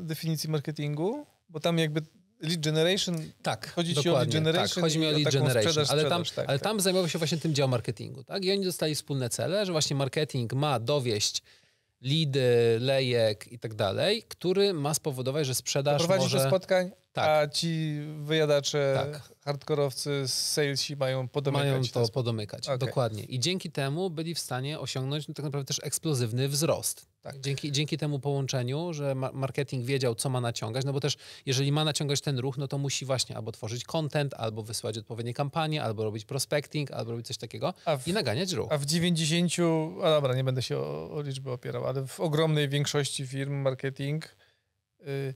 definicji 0.00 0.50
marketingu, 0.50 1.26
bo 1.48 1.60
tam 1.60 1.78
jakby 1.78 2.02
lead 2.40 2.60
generation 2.60 3.16
Tak, 3.42 3.72
Chodzi 3.72 3.94
ci 3.94 4.10
o 4.10 4.12
lead 4.12 4.32
generation 4.32 4.74
Tak, 4.74 4.84
chodzi 4.84 4.98
mi 4.98 5.06
o 5.06 5.10
lead 5.10 5.32
generation, 5.32 5.72
sprzedaż, 5.72 5.90
ale, 5.90 6.04
tam, 6.04 6.24
tak, 6.24 6.48
ale 6.48 6.58
tak. 6.58 6.64
tam 6.64 6.80
zajmował 6.80 7.08
się 7.08 7.18
właśnie 7.18 7.38
tym 7.38 7.54
dział 7.54 7.68
marketingu. 7.68 8.24
Tak? 8.24 8.44
I 8.44 8.52
oni 8.52 8.64
dostali 8.64 8.94
wspólne 8.94 9.30
cele, 9.30 9.66
że 9.66 9.72
właśnie 9.72 9.96
marketing 9.96 10.52
ma 10.52 10.80
dowieść 10.80 11.42
lidy, 12.02 12.78
lejek 12.80 13.52
i 13.52 13.58
tak 13.58 13.74
dalej, 13.74 14.22
który 14.22 14.74
ma 14.74 14.94
spowodować, 14.94 15.46
że 15.46 15.54
sprzedaż 15.54 15.98
prowadzić 15.98 16.32
do 16.32 16.36
może... 16.36 16.48
spotkań, 16.48 16.90
Tak. 17.12 17.28
a 17.28 17.48
ci 17.48 18.00
wyjadacze, 18.22 19.06
Tak. 19.12 19.22
hardkorowcy 19.44 20.28
z 20.28 20.34
salesi 20.52 20.96
mają 20.96 21.28
podomykać 21.28 21.70
mają 21.70 21.82
to 22.06 22.08
podomykać. 22.08 22.68
Okej. 22.68 22.78
Dokładnie. 22.78 23.22
I 23.24 23.40
dzięki 23.40 23.70
temu 23.70 24.10
byli 24.10 24.34
w 24.34 24.38
stanie 24.38 24.80
osiągnąć 24.80 25.28
no, 25.28 25.34
tak 25.34 25.44
naprawdę 25.44 25.66
też 25.66 25.80
eksplozywny 25.82 26.48
wzrost. 26.48 27.06
Tak. 27.32 27.40
Dzięki, 27.40 27.72
dzięki 27.72 27.98
temu 27.98 28.18
połączeniu, 28.18 28.92
że 28.92 29.14
ma- 29.14 29.32
marketing 29.32 29.84
wiedział, 29.84 30.14
co 30.14 30.28
ma 30.28 30.40
naciągać, 30.40 30.84
no 30.84 30.92
bo 30.92 31.00
też 31.00 31.16
jeżeli 31.46 31.72
ma 31.72 31.84
naciągać 31.84 32.20
ten 32.20 32.38
ruch, 32.38 32.58
no 32.58 32.68
to 32.68 32.78
musi 32.78 33.04
właśnie 33.04 33.36
albo 33.36 33.52
tworzyć 33.52 33.84
content, 33.84 34.34
albo 34.34 34.62
wysłać 34.62 34.98
odpowiednie 34.98 35.34
kampanie, 35.34 35.82
albo 35.82 36.04
robić 36.04 36.24
prospecting, 36.24 36.90
albo 36.90 37.10
robić 37.10 37.26
coś 37.26 37.36
takiego 37.36 37.74
w, 37.98 38.08
i 38.08 38.12
naganiać 38.12 38.52
ruch. 38.52 38.72
a 38.72 38.78
w 38.78 38.84
90, 38.84 39.52
a 40.04 40.10
dobra, 40.10 40.34
nie 40.34 40.44
będę 40.44 40.62
się 40.62 40.78
o, 40.78 41.10
o 41.10 41.22
liczby 41.22 41.50
opierał, 41.52 41.86
ale 41.86 42.06
w 42.06 42.20
ogromnej 42.20 42.68
większości 42.68 43.26
firm 43.26 43.54
marketing 43.54 44.36
y, 45.00 45.34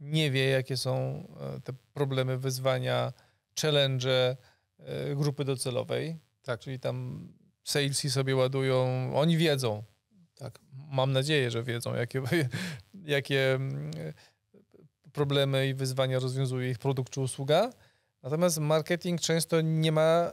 nie 0.00 0.30
wie, 0.30 0.44
jakie 0.48 0.76
są 0.76 1.24
e, 1.56 1.60
te 1.60 1.72
problemy, 1.92 2.38
wyzwania, 2.38 3.12
challenge 3.60 4.36
y, 4.80 5.16
grupy 5.16 5.44
docelowej. 5.44 6.18
Tak. 6.42 6.60
Czyli 6.60 6.80
tam 6.80 7.28
salesi 7.64 8.10
sobie 8.10 8.36
ładują, 8.36 9.10
oni 9.14 9.36
wiedzą, 9.36 9.82
Tak. 10.38 10.58
mam 10.90 11.12
nadzieję, 11.12 11.50
że 11.50 11.62
wiedzą, 11.62 11.94
jakie, 11.94 12.22
jakie 13.04 13.54
mm, 13.54 13.90
problemy 15.12 15.68
i 15.68 15.74
wyzwania 15.74 16.18
rozwiązuje 16.18 16.70
ich 16.70 16.78
produkt 16.78 17.12
czy 17.12 17.20
usługa. 17.20 17.70
Natomiast 18.22 18.58
marketing 18.58 19.20
często 19.20 19.60
nie 19.60 19.92
ma 19.92 20.32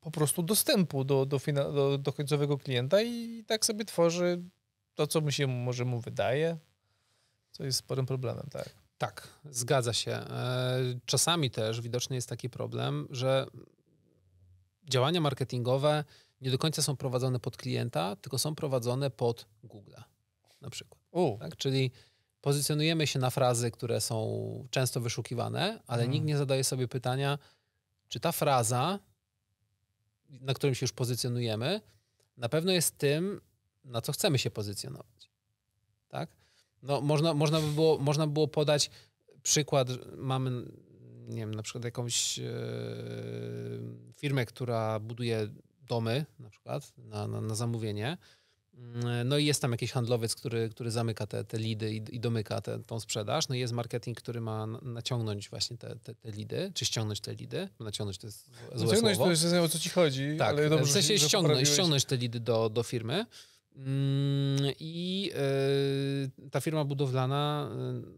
po 0.00 0.10
prostu 0.10 0.42
dostępu 0.42 1.04
do, 1.04 1.26
do, 1.26 1.40
do, 1.54 1.98
do 1.98 2.12
końcowego 2.12 2.58
klienta 2.58 3.02
i 3.02 3.44
tak 3.46 3.64
sobie 3.64 3.84
tworzy 3.84 4.42
to, 4.94 5.06
co 5.06 5.20
mu 5.20 5.30
się 5.30 5.46
może 5.46 5.84
mu 5.84 6.00
wydaje, 6.00 6.58
co 7.50 7.64
jest 7.64 7.78
sporym 7.78 8.06
problemem, 8.06 8.46
tak. 8.50 8.70
Tak, 8.98 9.28
zgadza 9.50 9.92
się. 9.92 10.12
E, 10.12 10.78
Czasami 11.06 11.50
też 11.50 11.80
widoczny 11.80 12.16
jest 12.16 12.28
taki 12.28 12.50
problem, 12.50 13.08
że 13.10 13.46
działania 14.90 15.20
marketingowe 15.20 16.04
nie 16.40 16.50
do 16.50 16.58
końca 16.58 16.82
są 16.82 16.96
prowadzone 16.96 17.40
pod 17.40 17.56
klienta, 17.56 18.16
tylko 18.16 18.38
są 18.38 18.54
prowadzone 18.54 19.10
pod 19.10 19.46
Google 19.64 19.94
na 20.60 20.70
przykład. 20.70 21.00
U, 21.10 21.38
Tak? 21.38 21.56
Czyli 21.56 21.90
pozycjonujemy 22.40 23.06
się 23.06 23.18
na 23.18 23.30
frazy, 23.30 23.70
które 23.70 24.00
są 24.00 24.68
często 24.70 25.00
wyszukiwane, 25.00 25.82
ale 25.86 26.02
Mhm. 26.02 26.10
nikt 26.10 26.26
nie 26.26 26.36
zadaje 26.36 26.64
sobie 26.64 26.88
pytania, 26.88 27.38
czy 28.08 28.20
ta 28.20 28.32
fraza, 28.32 28.98
na 30.28 30.54
którym 30.54 30.74
się 30.74 30.84
już 30.84 30.92
pozycjonujemy, 30.92 31.80
na 32.36 32.48
pewno 32.48 32.72
jest 32.72 32.98
tym, 32.98 33.40
na 33.84 34.00
co 34.00 34.12
chcemy 34.12 34.38
się 34.38 34.50
pozycjonować. 34.50 35.30
Tak? 36.08 36.30
No, 36.82 37.00
można, 37.00 37.34
można, 37.34 37.60
by 37.60 37.66
było, 37.72 37.98
można 37.98 38.26
by 38.26 38.32
było 38.32 38.48
podać 38.48 38.90
przykład, 39.42 39.88
mamy 40.16 40.50
nie 41.28 41.36
wiem, 41.36 41.54
na 41.54 41.62
przykład 41.62 41.84
jakąś 41.84 42.38
e, 42.38 42.42
firmę, 44.16 44.46
która 44.46 45.00
buduje 45.00 45.48
domy 45.88 46.26
na 46.38 46.50
przykład 46.50 46.92
na, 46.98 47.26
na, 47.26 47.40
na 47.40 47.54
zamówienie 47.54 48.16
Mm, 48.78 49.28
no 49.28 49.38
i 49.38 49.44
jest 49.44 49.62
tam 49.62 49.72
jakiś 49.72 49.92
handlowiec, 49.92 50.34
który, 50.34 50.68
który 50.68 50.90
zamyka 50.90 51.26
te, 51.26 51.44
te 51.44 51.58
lidy 51.58 51.94
i, 51.94 52.16
i 52.16 52.20
domyka 52.20 52.60
te, 52.60 52.78
tą 52.78 53.00
sprzedaż. 53.00 53.48
No 53.48 53.54
i 53.54 53.58
jest 53.58 53.72
marketing, 53.72 54.18
który 54.18 54.40
ma 54.40 54.66
naciągnąć 54.66 55.50
właśnie 55.50 55.76
te, 55.76 55.96
te, 55.96 56.14
te 56.14 56.30
lidy, 56.30 56.72
czy 56.74 56.84
ściągnąć 56.84 57.20
te 57.20 57.34
lidy. 57.34 57.68
Naciągnąć 57.80 58.18
to 58.18 58.26
jest 58.26 58.50
złe 58.74 58.86
naciągnąć 58.86 59.16
słowo. 59.16 59.24
to 59.24 59.30
jest 59.30 59.54
o 59.54 59.68
co 59.68 59.78
ci 59.78 59.90
chodzi, 59.90 60.36
tak, 60.38 60.48
ale 60.48 60.68
dobrze, 60.68 60.86
w 60.86 60.90
sensie 60.90 61.18
że 61.18 61.28
ściągnąć, 61.28 61.68
ściągnąć 61.68 62.04
te 62.04 62.16
lidy 62.16 62.40
do, 62.40 62.70
do 62.70 62.82
firmy. 62.82 63.26
Mm, 63.76 64.72
I 64.80 65.30
y, 66.46 66.50
ta 66.50 66.60
firma 66.60 66.84
budowlana, 66.84 67.70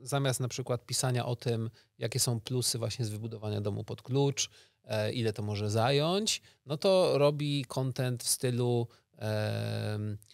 y, 0.03 0.07
zamiast 0.07 0.41
na 0.41 0.49
przykład 0.49 0.87
pisania 0.87 1.27
o 1.27 1.37
tym, 1.37 1.71
jakie 1.99 2.21
są 2.21 2.41
plusy 2.41 2.79
właśnie 2.79 3.05
z 3.05 3.09
wybudowania 3.09 3.61
domu 3.61 3.85
pod 3.85 4.03
klucz, 4.03 4.47
e, 4.47 4.51
ile 5.13 5.33
to 5.33 5.43
może 5.43 5.71
zająć, 5.71 6.43
no 6.67 6.77
to 6.77 7.19
robi 7.19 7.65
content 7.69 8.25
w 8.25 8.29
stylu 8.29 8.89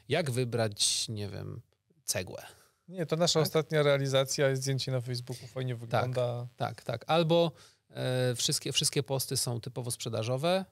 jak 0.08 0.30
wybrać, 0.30 1.08
nie 1.08 1.28
wiem, 1.28 1.60
cegłę. 2.04 2.42
Nie, 2.88 3.06
to 3.06 3.16
nasza 3.16 3.40
tak? 3.40 3.46
ostatnia 3.46 3.82
realizacja, 3.82 4.48
jest 4.48 4.62
zdjęcie 4.62 4.92
na 4.92 5.00
Facebooku, 5.00 5.46
fajnie 5.46 5.74
wygląda. 5.74 6.46
Tak, 6.56 6.76
tak. 6.76 6.84
tak. 6.84 7.04
Albo 7.06 7.52
e, 7.90 8.34
wszystkie, 8.34 8.72
wszystkie 8.72 9.02
posty 9.02 9.36
są 9.36 9.60
typowo 9.60 9.90
sprzedażowe, 9.90 10.64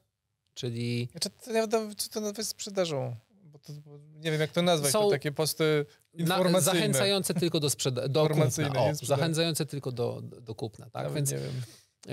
czyli... 0.55 1.09
Znaczy, 1.11 1.31
to 1.31 1.53
nie 1.53 1.61
wiadomo, 1.61 1.95
co 1.95 2.09
to 2.09 2.21
nawet 2.21 2.47
sprzedażą. 2.47 3.17
Bo 3.45 3.59
to, 3.59 3.73
bo 3.73 3.99
nie 3.99 4.31
wiem, 4.31 4.41
jak 4.41 4.51
to 4.51 4.63
nazwać, 4.63 4.93
są 4.93 5.01
to 5.01 5.11
takie 5.11 5.33
posty 5.33 5.87
informacyjne. 6.13 6.53
Na, 6.53 6.61
zachęcające 6.61 7.35
tylko 7.35 7.61
do, 7.61 7.69
sprzeda- 7.69 8.09
do 8.09 8.29
kupna. 8.29 8.83
O, 8.83 8.95
zachęcające 8.95 9.67
tylko 9.67 9.93
do, 9.93 10.23
do 10.23 10.55
kupna, 10.55 10.85
tak? 10.85 10.95
Nawet 10.95 11.15
więc, 11.15 11.31
nie 11.31 11.39
wiem. 11.39 11.63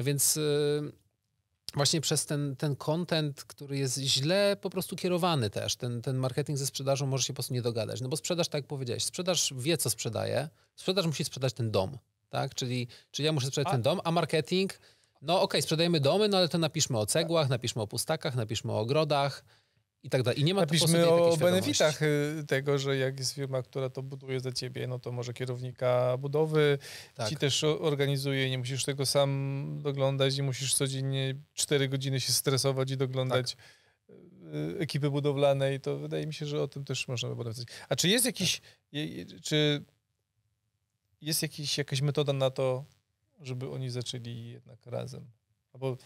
Więc... 0.06 0.38
Y, 0.38 0.92
właśnie 1.76 2.02
przez 2.02 2.26
ten, 2.26 2.56
ten 2.56 2.76
content, 2.76 3.44
który 3.44 3.78
jest 3.78 3.98
źle 3.98 4.58
po 4.62 4.70
prostu 4.70 4.96
kierowany 4.96 5.50
też, 5.50 5.76
ten, 5.76 6.02
ten 6.02 6.18
marketing 6.18 6.60
ze 6.60 6.66
sprzedażą 6.66 7.06
może 7.06 7.24
się 7.24 7.34
po 7.34 7.36
prostu 7.36 7.54
nie 7.54 7.62
dogadać. 7.62 8.02
No 8.02 8.10
bo 8.10 8.18
sprzedaż, 8.18 8.48
tak 8.48 8.60
jak 8.60 8.68
powiedziałeś, 8.68 9.04
sprzedaż 9.04 9.54
wie, 9.58 9.78
co 9.78 9.90
sprzedaje, 9.90 10.50
sprzedaż 10.76 11.06
musi 11.06 11.24
sprzedać 11.24 11.54
ten 11.54 11.72
dom, 11.72 11.98
tak? 12.30 12.56
Czyli, 12.56 12.88
czyli 13.12 13.26
ja 13.26 13.32
muszę 13.32 13.48
sprzedać 13.48 13.68
a... 13.68 13.72
ten 13.72 13.82
dom, 13.82 14.02
a 14.04 14.12
marketing, 14.12 14.80
no 15.22 15.34
okej, 15.34 15.44
okay, 15.44 15.62
sprzedajemy 15.62 16.00
domy, 16.00 16.30
no 16.30 16.38
ale 16.38 16.50
to 16.50 16.58
napiszmy 16.58 16.98
o 16.98 17.06
cegłach, 17.06 17.50
napiszmy 17.50 17.82
o 17.82 17.88
pustakach, 17.88 18.36
napiszmy 18.36 18.72
o 18.72 18.80
ogrodach, 18.80 19.44
i 20.04 20.10
tak 20.10 20.24
dalej. 20.24 20.40
I 20.40 20.44
nie 20.44 20.54
ma 20.54 20.62
Napiszmy 20.62 21.10
o 21.10 21.38
benefitach 21.38 22.02
y, 22.02 22.44
tego, 22.48 22.78
że 22.78 22.98
jak 22.98 23.20
jest 23.20 23.34
firma, 23.34 23.62
która 23.62 23.90
to 23.90 24.04
buduje 24.04 24.40
za 24.40 24.52
ciebie, 24.52 24.88
no 24.88 25.00
to 25.00 25.12
może 25.12 25.34
kierownika 25.34 26.18
budowy 26.18 26.78
tak. 27.16 27.30
ci 27.30 27.36
też 27.36 27.64
organizuje, 27.64 28.50
nie 28.50 28.58
musisz 28.58 28.84
tego 28.84 29.06
sam 29.06 29.80
doglądać 29.84 30.38
i 30.38 30.44
musisz 30.44 30.74
codziennie 30.74 31.36
4 31.54 31.90
godziny 31.90 32.22
się 32.22 32.34
stresować 32.34 32.92
i 32.92 32.98
doglądać 32.98 33.56
tak. 33.56 33.66
Y, 34.54 34.80
ekipy 34.80 35.10
budowlanej, 35.10 35.80
to 35.80 35.98
wydaje 35.98 36.28
mi 36.28 36.34
się, 36.34 36.46
że 36.46 36.62
o 36.62 36.68
tym 36.68 36.86
też 36.86 37.08
można 37.08 37.30
by 37.30 37.36
porozmawiać. 37.36 37.68
A 37.90 37.96
czy 37.96 38.08
jest 38.08 38.26
jakiś, 38.26 38.60
tak. 38.60 39.42
czy 39.44 39.84
jest 41.22 41.42
jakiś, 41.42 41.78
jakaś 41.78 42.02
metoda 42.02 42.34
na 42.34 42.50
to, 42.50 42.86
żeby 43.42 43.70
oni 43.70 43.90
zaczęli 43.90 44.50
jednak 44.50 44.86
razem? 44.86 45.26
Albo 45.74 45.98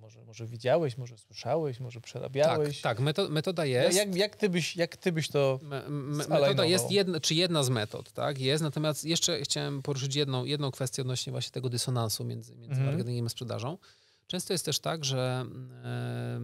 może, 0.00 0.24
może 0.24 0.46
widziałeś, 0.46 0.98
może 0.98 1.18
słyszałeś, 1.18 1.80
może 1.80 2.00
przerabiałeś. 2.00 2.80
Tak, 2.80 2.96
tak 2.96 3.04
metoda, 3.04 3.34
metoda 3.34 3.64
jest. 3.64 3.96
Jak, 3.96 4.16
jak, 4.16 4.36
ty 4.36 4.48
byś, 4.48 4.76
jak 4.76 4.96
ty 4.96 5.12
byś 5.12 5.28
to 5.28 5.58
me, 5.62 5.88
me, 5.88 6.26
Metoda 6.28 6.64
jest 6.64 6.90
jedna, 6.90 7.20
czy 7.20 7.34
jedna 7.34 7.62
z 7.62 7.68
metod, 7.68 8.12
tak? 8.12 8.38
Jest, 8.38 8.62
natomiast 8.62 9.04
jeszcze 9.04 9.40
chciałem 9.40 9.82
poruszyć 9.82 10.14
jedną, 10.14 10.44
jedną 10.44 10.70
kwestię 10.70 11.02
odnośnie 11.02 11.30
właśnie 11.30 11.52
tego 11.52 11.68
dysonansu 11.68 12.24
między, 12.24 12.54
między 12.56 12.70
mhm. 12.70 12.90
marketingiem 12.90 13.26
a 13.26 13.28
sprzedażą. 13.28 13.78
Często 14.26 14.52
jest 14.52 14.64
też 14.64 14.78
tak, 14.78 15.04
że 15.04 15.46
e, 15.84 16.40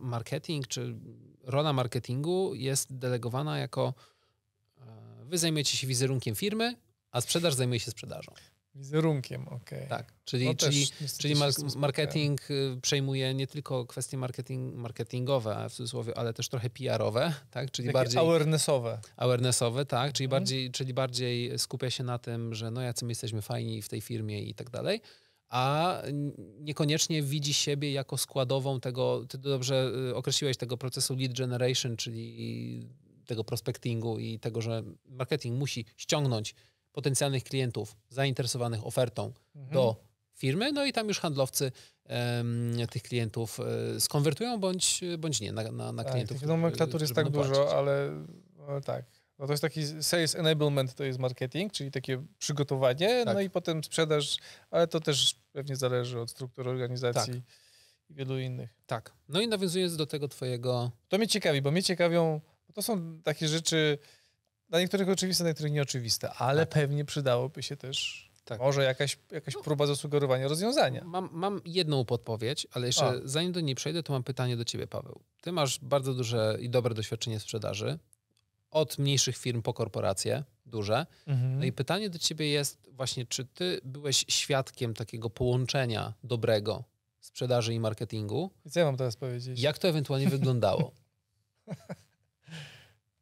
marketing, 0.00 0.66
czy 0.66 0.94
rola 1.42 1.72
marketingu 1.72 2.54
jest 2.54 2.98
delegowana 2.98 3.58
jako 3.58 3.94
e, 4.78 4.84
wy 5.24 5.38
zajmujecie 5.38 5.76
się 5.76 5.86
wizerunkiem 5.86 6.34
firmy, 6.34 6.76
a 7.10 7.20
sprzedaż 7.20 7.54
zajmuje 7.54 7.80
się 7.80 7.90
sprzedażą. 7.90 8.32
Wizerunkiem, 8.74 9.48
okej. 9.48 9.78
Okay. 9.78 9.88
Tak, 9.88 10.12
czyli, 10.24 10.44
no 10.44 10.54
czyli, 10.54 10.86
czyli 11.18 11.34
marketing 11.76 12.50
y, 12.50 12.78
przejmuje 12.82 13.34
nie 13.34 13.46
tylko 13.46 13.86
kwestie 13.86 14.16
marketing, 14.16 14.74
marketingowe, 14.74 15.66
w 15.70 15.72
cudzysłowie, 15.72 16.18
ale 16.18 16.32
też 16.32 16.48
trochę 16.48 16.70
PR-owe, 16.70 17.34
tak? 17.50 17.70
Czyli 17.70 17.88
Takie 17.88 17.92
bardziej... 17.92 18.20
awarenessowe. 18.20 18.98
Awarenessowe, 19.16 19.86
tak, 19.86 20.12
czyli, 20.12 20.24
mhm. 20.24 20.40
bardziej, 20.42 20.70
czyli 20.70 20.94
bardziej 20.94 21.58
skupia 21.58 21.90
się 21.90 22.04
na 22.04 22.18
tym, 22.18 22.54
że 22.54 22.70
no 22.70 22.80
jacy 22.80 23.04
my 23.04 23.10
jesteśmy 23.10 23.42
fajni 23.42 23.82
w 23.82 23.88
tej 23.88 24.00
firmie 24.00 24.42
i 24.42 24.54
tak 24.54 24.70
dalej, 24.70 25.00
a 25.48 25.94
niekoniecznie 26.60 27.22
widzi 27.22 27.54
siebie 27.54 27.92
jako 27.92 28.16
składową 28.16 28.80
tego, 28.80 29.24
ty 29.28 29.38
dobrze 29.38 29.92
y, 30.10 30.14
określiłeś 30.14 30.56
tego 30.56 30.76
procesu 30.76 31.16
lead 31.16 31.32
generation, 31.32 31.96
czyli 31.96 32.88
tego 33.26 33.44
prospectingu 33.44 34.18
i 34.18 34.38
tego, 34.38 34.60
że 34.60 34.82
marketing 35.06 35.58
musi 35.58 35.84
ściągnąć 35.96 36.54
potencjalnych 36.92 37.44
klientów 37.44 37.96
zainteresowanych 38.08 38.86
ofertą 38.86 39.32
mhm. 39.54 39.74
do 39.74 39.96
firmy, 40.34 40.72
no 40.72 40.84
i 40.84 40.92
tam 40.92 41.08
już 41.08 41.20
handlowcy 41.20 41.72
um, 42.08 42.86
tych 42.90 43.02
klientów 43.02 43.60
e, 43.60 44.00
skonwertują 44.00 44.60
bądź, 44.60 45.00
bądź 45.18 45.40
nie 45.40 45.52
na, 45.52 45.62
na, 45.62 45.92
na 45.92 46.04
tak, 46.04 46.12
klientów. 46.12 46.38
Tych 46.38 46.48
nomenklatur 46.48 47.00
jest 47.00 47.14
tak 47.14 47.30
dużo, 47.30 47.78
ale 47.78 48.10
no, 48.68 48.80
tak. 48.80 49.04
No 49.38 49.46
to 49.46 49.52
jest 49.52 49.62
taki 49.62 50.02
sales 50.02 50.34
enablement, 50.34 50.94
to 50.94 51.04
jest 51.04 51.18
marketing, 51.18 51.72
czyli 51.72 51.90
takie 51.90 52.24
przygotowanie, 52.38 53.24
tak. 53.24 53.34
no 53.34 53.40
i 53.40 53.50
potem 53.50 53.84
sprzedaż, 53.84 54.36
ale 54.70 54.86
to 54.86 55.00
też 55.00 55.34
pewnie 55.52 55.76
zależy 55.76 56.20
od 56.20 56.30
struktury 56.30 56.70
organizacji 56.70 57.32
tak. 57.32 57.42
i 58.10 58.14
wielu 58.14 58.38
innych. 58.38 58.70
Tak. 58.86 59.12
No 59.28 59.40
i 59.40 59.48
nawiązując 59.48 59.96
do 59.96 60.06
tego 60.06 60.28
twojego... 60.28 60.90
To 61.08 61.18
mnie 61.18 61.28
ciekawi, 61.28 61.62
bo 61.62 61.70
mnie 61.70 61.82
ciekawią, 61.82 62.40
bo 62.66 62.72
to 62.72 62.82
są 62.82 63.22
takie 63.22 63.48
rzeczy, 63.48 63.98
dla 64.68 64.80
niektórych 64.80 65.08
oczywiste, 65.08 65.44
dla 65.44 65.50
niektórych 65.50 65.72
nieoczywiste, 65.72 66.32
ale 66.32 66.66
tak. 66.66 66.74
pewnie 66.74 67.04
przydałoby 67.04 67.62
się 67.62 67.76
też 67.76 68.28
tak. 68.44 68.60
może 68.60 68.84
jakaś, 68.84 69.18
jakaś 69.30 69.54
no. 69.54 69.62
próba 69.62 69.86
zasugerowania 69.86 70.48
rozwiązania. 70.48 71.04
Mam, 71.04 71.28
mam 71.32 71.60
jedną 71.64 72.04
podpowiedź, 72.04 72.66
ale 72.70 72.86
jeszcze 72.86 73.06
A. 73.06 73.14
zanim 73.24 73.52
do 73.52 73.60
niej 73.60 73.74
przejdę, 73.74 74.02
to 74.02 74.12
mam 74.12 74.22
pytanie 74.22 74.56
do 74.56 74.64
ciebie, 74.64 74.86
Paweł. 74.86 75.20
Ty 75.40 75.52
masz 75.52 75.78
bardzo 75.80 76.14
duże 76.14 76.58
i 76.60 76.70
dobre 76.70 76.94
doświadczenie 76.94 77.40
sprzedaży, 77.40 77.98
od 78.70 78.98
mniejszych 78.98 79.36
firm 79.36 79.62
po 79.62 79.74
korporacje 79.74 80.44
duże. 80.66 81.06
Mhm. 81.26 81.58
No 81.58 81.64
i 81.64 81.72
pytanie 81.72 82.10
do 82.10 82.18
ciebie 82.18 82.48
jest 82.48 82.90
właśnie, 82.92 83.26
czy 83.26 83.44
ty 83.44 83.80
byłeś 83.84 84.24
świadkiem 84.28 84.94
takiego 84.94 85.30
połączenia 85.30 86.14
dobrego 86.24 86.84
sprzedaży 87.20 87.74
i 87.74 87.80
marketingu? 87.80 88.50
I 88.64 88.70
co 88.70 88.80
ja 88.80 88.86
mam 88.86 88.96
teraz 88.96 89.16
powiedzieć? 89.16 89.60
Jak 89.60 89.78
to 89.78 89.88
ewentualnie 89.88 90.28
wyglądało? 90.28 90.92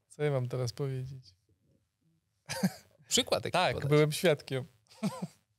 co 0.09 0.23
ja 0.23 0.31
mam 0.31 0.49
teraz 0.49 0.73
powiedzieć? 0.73 1.36
Przykład 3.09 3.43
taki 3.43 3.53
Tak, 3.53 3.75
podać. 3.75 3.89
byłem 3.89 4.13
świadkiem. 4.13 4.65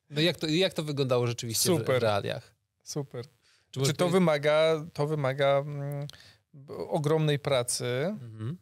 No 0.10 0.22
jak 0.22 0.38
to, 0.38 0.48
jak 0.48 0.74
to 0.74 0.84
wyglądało 0.84 1.28
rzeczywiście 1.28 1.70
Super. 1.70 2.00
w 2.00 2.04
realiach? 2.04 2.56
Super. 2.84 3.26
Czy, 3.72 3.82
Czy 3.82 3.94
to, 3.94 4.10
wymaga, 4.10 4.86
to 4.94 5.08
wymaga 5.08 5.64
mm, 5.66 6.08
ogromnej 6.68 7.40
pracy 7.40 7.86
mhm. 8.06 8.58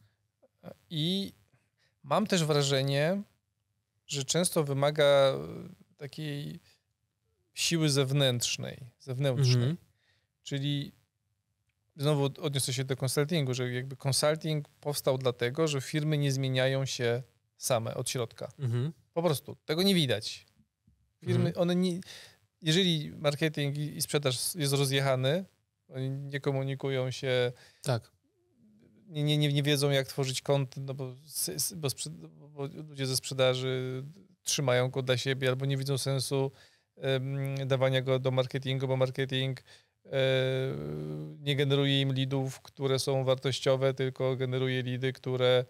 i 0.89 1.34
mam 2.03 2.27
też 2.27 2.46
wrażenie, 2.46 3.22
że 4.08 4.24
często 4.24 4.63
wymaga 4.63 5.34
takiej 5.98 6.60
siły 7.53 7.89
zewnętrznej, 7.89 8.77
zewnętrznej. 9.00 9.55
Mhm. 9.55 9.77
Czyli 10.44 10.91
znowu 11.96 12.24
odniosę 12.24 12.74
się 12.74 12.84
do 12.84 12.96
konsultingu, 12.96 13.53
że 13.53 13.74
jakby 13.74 13.96
consulting 14.08 14.70
powstał 14.70 15.17
dlatego, 15.17 15.67
że 15.67 15.82
firmy 15.82 16.17
nie 16.17 16.32
zmieniają 16.32 16.86
się 16.86 17.24
same 17.58 17.96
od 17.96 18.10
środka. 18.10 18.52
Mhm. 18.60 18.94
Po 19.14 19.24
prostu. 19.24 19.58
Tego 19.66 19.84
nie 19.84 19.96
widać. 19.96 20.46
Firmy, 21.26 21.48
mhm. 21.48 21.62
one 21.62 21.76
nie, 21.76 22.00
jeżeli 22.62 23.12
marketing 23.18 23.78
i 23.78 24.02
sprzedaż 24.02 24.56
jest 24.56 24.74
rozjechany, 24.74 25.46
oni 25.90 26.10
nie 26.10 26.40
komunikują 26.40 27.12
się. 27.12 27.52
Tak. 27.82 28.12
Nie, 29.08 29.24
nie, 29.24 29.38
nie, 29.38 29.54
nie 29.54 29.64
wiedzą, 29.64 29.90
jak 29.90 30.08
tworzyć 30.08 30.42
kontent, 30.42 30.88
no 30.88 30.94
bo, 30.94 31.16
bo, 31.76 31.90
bo, 32.50 32.66
ludzie 32.66 33.06
ze 33.06 33.18
sprzedaży 33.18 34.04
trzymają 34.44 34.90
go 34.90 35.02
dla 35.02 35.18
siebie 35.18 35.50
albo 35.50 35.66
nie 35.66 35.78
widzą 35.78 35.98
sensu 35.98 36.52
um, 36.96 37.68
dawania 37.68 38.02
go 38.02 38.20
do 38.20 38.32
marketingu, 38.32 38.88
bo 38.88 38.98
marketing 38.98 39.64
um, 40.04 41.38
nie 41.42 41.56
generuje 41.56 42.02
im 42.02 42.14
lidów, 42.14 42.62
które 42.62 43.00
są 43.00 43.24
wartościowe, 43.24 43.94
tylko 43.94 44.36
generuje 44.36 44.82
lidy, 44.82 45.14
które 45.14 45.66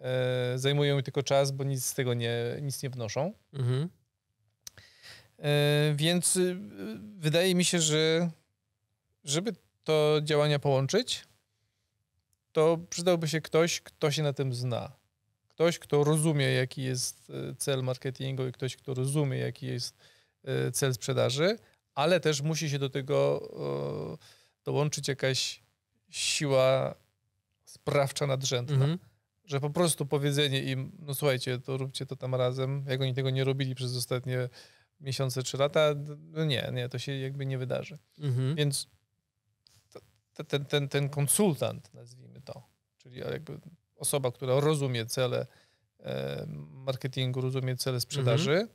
e, 0.00 0.58
zajmują 0.58 0.96
mi 0.96 1.02
tylko 1.02 1.22
czas, 1.22 1.50
bo 1.50 1.64
nic 1.64 1.84
z 1.84 1.94
tego 1.94 2.14
nie, 2.14 2.34
nic 2.62 2.82
nie 2.82 2.90
wnoszą. 2.90 3.32
Mhm. 3.52 3.88
E, 5.38 5.92
więc 5.96 6.36
y, 6.36 6.56
wydaje 7.18 7.54
mi 7.54 7.64
się, 7.64 7.80
że 7.80 8.30
żeby 9.24 9.52
to 9.84 10.20
działania 10.22 10.58
połączyć, 10.58 11.24
to 12.52 12.78
przydałby 12.90 13.28
się 13.28 13.40
ktoś, 13.40 13.80
kto 13.80 14.10
się 14.10 14.22
na 14.22 14.32
tym 14.32 14.54
zna. 14.54 14.92
Ktoś, 15.48 15.78
kto 15.78 16.04
rozumie, 16.04 16.52
jaki 16.52 16.82
jest 16.82 17.30
e, 17.30 17.54
cel 17.54 17.82
marketingu 17.82 18.46
i 18.46 18.52
ktoś, 18.52 18.76
kto 18.76 18.94
rozumie, 18.94 19.38
jaki 19.38 19.66
jest 19.66 19.96
cel 20.72 20.94
sprzedaży, 20.94 21.58
ale 21.94 22.20
też 22.20 22.42
musi 22.42 22.70
się 22.70 22.78
do 22.78 22.90
tego 22.90 23.48
dołączyć 24.64 25.08
jakaś 25.08 25.62
siła 26.08 26.94
sprawcza 27.64 28.26
nadrzędna. 28.26 28.74
Mhm 28.74 29.09
że 29.50 29.60
po 29.60 29.70
prostu 29.70 30.06
powiedzenie 30.06 30.62
im, 30.62 30.92
no 30.98 31.14
słuchajcie, 31.14 31.58
to 31.58 31.76
róbcie 31.76 32.06
to 32.06 32.16
tam 32.16 32.34
razem, 32.34 32.84
jak 32.88 33.00
oni 33.00 33.14
tego 33.14 33.30
nie 33.30 33.44
robili 33.44 33.74
przez 33.74 33.96
ostatnie 33.96 34.48
miesiące 35.00 35.42
czy 35.42 35.56
lata, 35.56 35.94
no 36.18 36.44
nie, 36.44 36.70
nie, 36.72 36.88
to 36.88 36.98
się 36.98 37.18
jakby 37.18 37.46
nie 37.46 37.58
wydarzy. 37.58 37.98
Mhm. 38.18 38.54
Więc 38.54 38.88
t- 40.34 40.44
ten, 40.44 40.64
ten, 40.64 40.88
ten 40.88 41.08
konsultant, 41.08 41.94
nazwijmy 41.94 42.40
to, 42.40 42.62
czyli 42.98 43.18
jakby 43.18 43.60
osoba, 43.96 44.32
która 44.32 44.60
rozumie 44.60 45.06
cele 45.06 45.46
e, 46.00 46.46
marketingu, 46.70 47.40
rozumie 47.40 47.76
cele 47.76 48.00
sprzedaży 48.00 48.68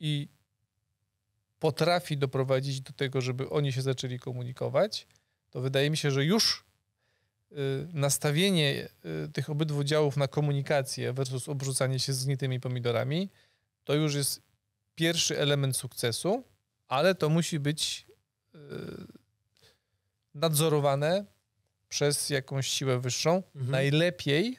i 0.00 0.28
potrafi 1.58 2.18
doprowadzić 2.18 2.80
do 2.80 2.92
tego, 2.92 3.20
żeby 3.20 3.50
oni 3.50 3.72
się 3.72 3.82
zaczęli 3.82 4.18
komunikować, 4.18 5.06
to 5.50 5.60
wydaje 5.60 5.90
mi 5.90 5.96
się, 5.96 6.10
że 6.10 6.24
już 6.24 6.64
nastawienie 7.92 8.88
y, 9.24 9.28
tych 9.32 9.50
obydwu 9.50 9.84
działów 9.84 10.16
na 10.16 10.28
komunikację 10.28 11.12
versus 11.12 11.48
obrzucanie 11.48 11.98
się 11.98 12.12
zgnitymi 12.12 12.60
pomidorami, 12.60 13.30
to 13.84 13.94
już 13.94 14.14
jest 14.14 14.42
pierwszy 14.94 15.38
element 15.38 15.76
sukcesu, 15.76 16.44
ale 16.88 17.14
to 17.14 17.28
musi 17.28 17.60
być 17.60 18.06
y, 18.54 18.58
nadzorowane 20.34 21.24
przez 21.88 22.30
jakąś 22.30 22.68
siłę 22.68 23.00
wyższą. 23.00 23.36
Mhm. 23.36 23.70
Najlepiej, 23.70 24.58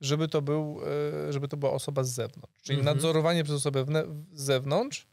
żeby 0.00 0.28
to, 0.28 0.42
był, 0.42 0.80
y, 1.28 1.32
żeby 1.32 1.48
to 1.48 1.56
była 1.56 1.72
osoba 1.72 2.04
z 2.04 2.10
zewnątrz. 2.10 2.62
Czyli 2.62 2.78
Mhm. 2.78 2.96
nadzorowanie 2.96 3.44
przez 3.44 3.56
osobę 3.56 3.84
z 4.32 4.42
zewnątrz, 4.42 5.06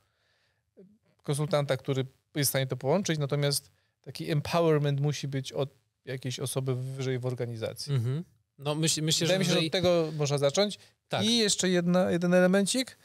konsultanta, 1.23 1.77
który 1.77 2.05
jest 2.35 2.49
w 2.49 2.51
stanie 2.51 2.67
to 2.67 2.77
połączyć, 2.77 3.19
natomiast 3.19 3.71
taki 4.01 4.31
empowerment 4.31 4.99
musi 4.99 5.27
być 5.27 5.53
od 5.53 5.84
jakiejś 6.05 6.39
osoby 6.39 6.75
wyżej 6.75 7.19
w 7.19 7.25
organizacji. 7.25 7.93
Mhm. 7.93 8.23
No 8.57 8.75
myśl, 8.75 9.01
myślę, 9.03 9.27
Wydaje 9.27 9.37
że, 9.37 9.39
mi 9.39 9.55
się, 9.55 9.61
że 9.61 9.65
od 9.67 9.71
tego 9.71 10.11
można 10.17 10.37
zacząć. 10.37 10.79
tak. 11.09 11.25
I 11.25 11.37
jeszcze 11.37 11.69
jedna, 11.69 12.11
jeden 12.11 12.33
elemencik. 12.33 12.97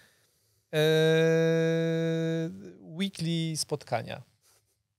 Eee, 0.72 2.50
weekly 2.80 3.56
spotkania. 3.56 4.22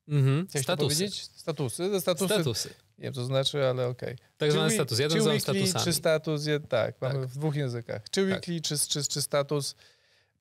Mhm. 0.07 0.47
Chciałeś 0.47 0.65
to 0.65 0.73
Statusy. 0.73 0.95
powiedzieć? 0.95 1.21
Statusy. 1.23 1.99
Statusy. 2.01 2.33
Statusy. 2.33 2.69
Nie 2.97 3.03
wiem, 3.03 3.13
co 3.13 3.25
znaczy, 3.25 3.65
ale 3.65 3.87
okej. 3.87 4.15
Tak 4.37 4.51
zwany 4.51 4.71
status. 4.71 4.99
Ja 4.99 5.07
to 5.09 5.15
nazywam 5.15 5.35
weekly, 5.35 5.59
statusami. 5.67 5.85
czy 5.85 5.93
status, 5.93 6.45
je, 6.45 6.59
tak, 6.59 7.01
mamy 7.01 7.19
Tak. 7.19 7.27
w 7.27 7.37
dwóch 7.37 7.55
językach. 7.55 8.09
Czy 8.09 8.21
Tak. 8.21 8.29
weekly, 8.29 8.61
czy, 8.61 8.77
czy, 8.79 9.03
czy 9.03 9.21
status. 9.21 9.75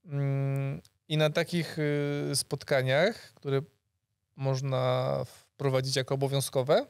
Mm, 0.05 0.81
I 1.09 1.17
na 1.17 1.31
takich 1.31 1.79
y, 1.79 2.31
spotkaniach, 2.37 3.35
które 3.35 3.63
można 4.37 5.25
wprowadzić 5.25 5.97
jako 5.97 6.15
obowiązkowe, 6.15 6.87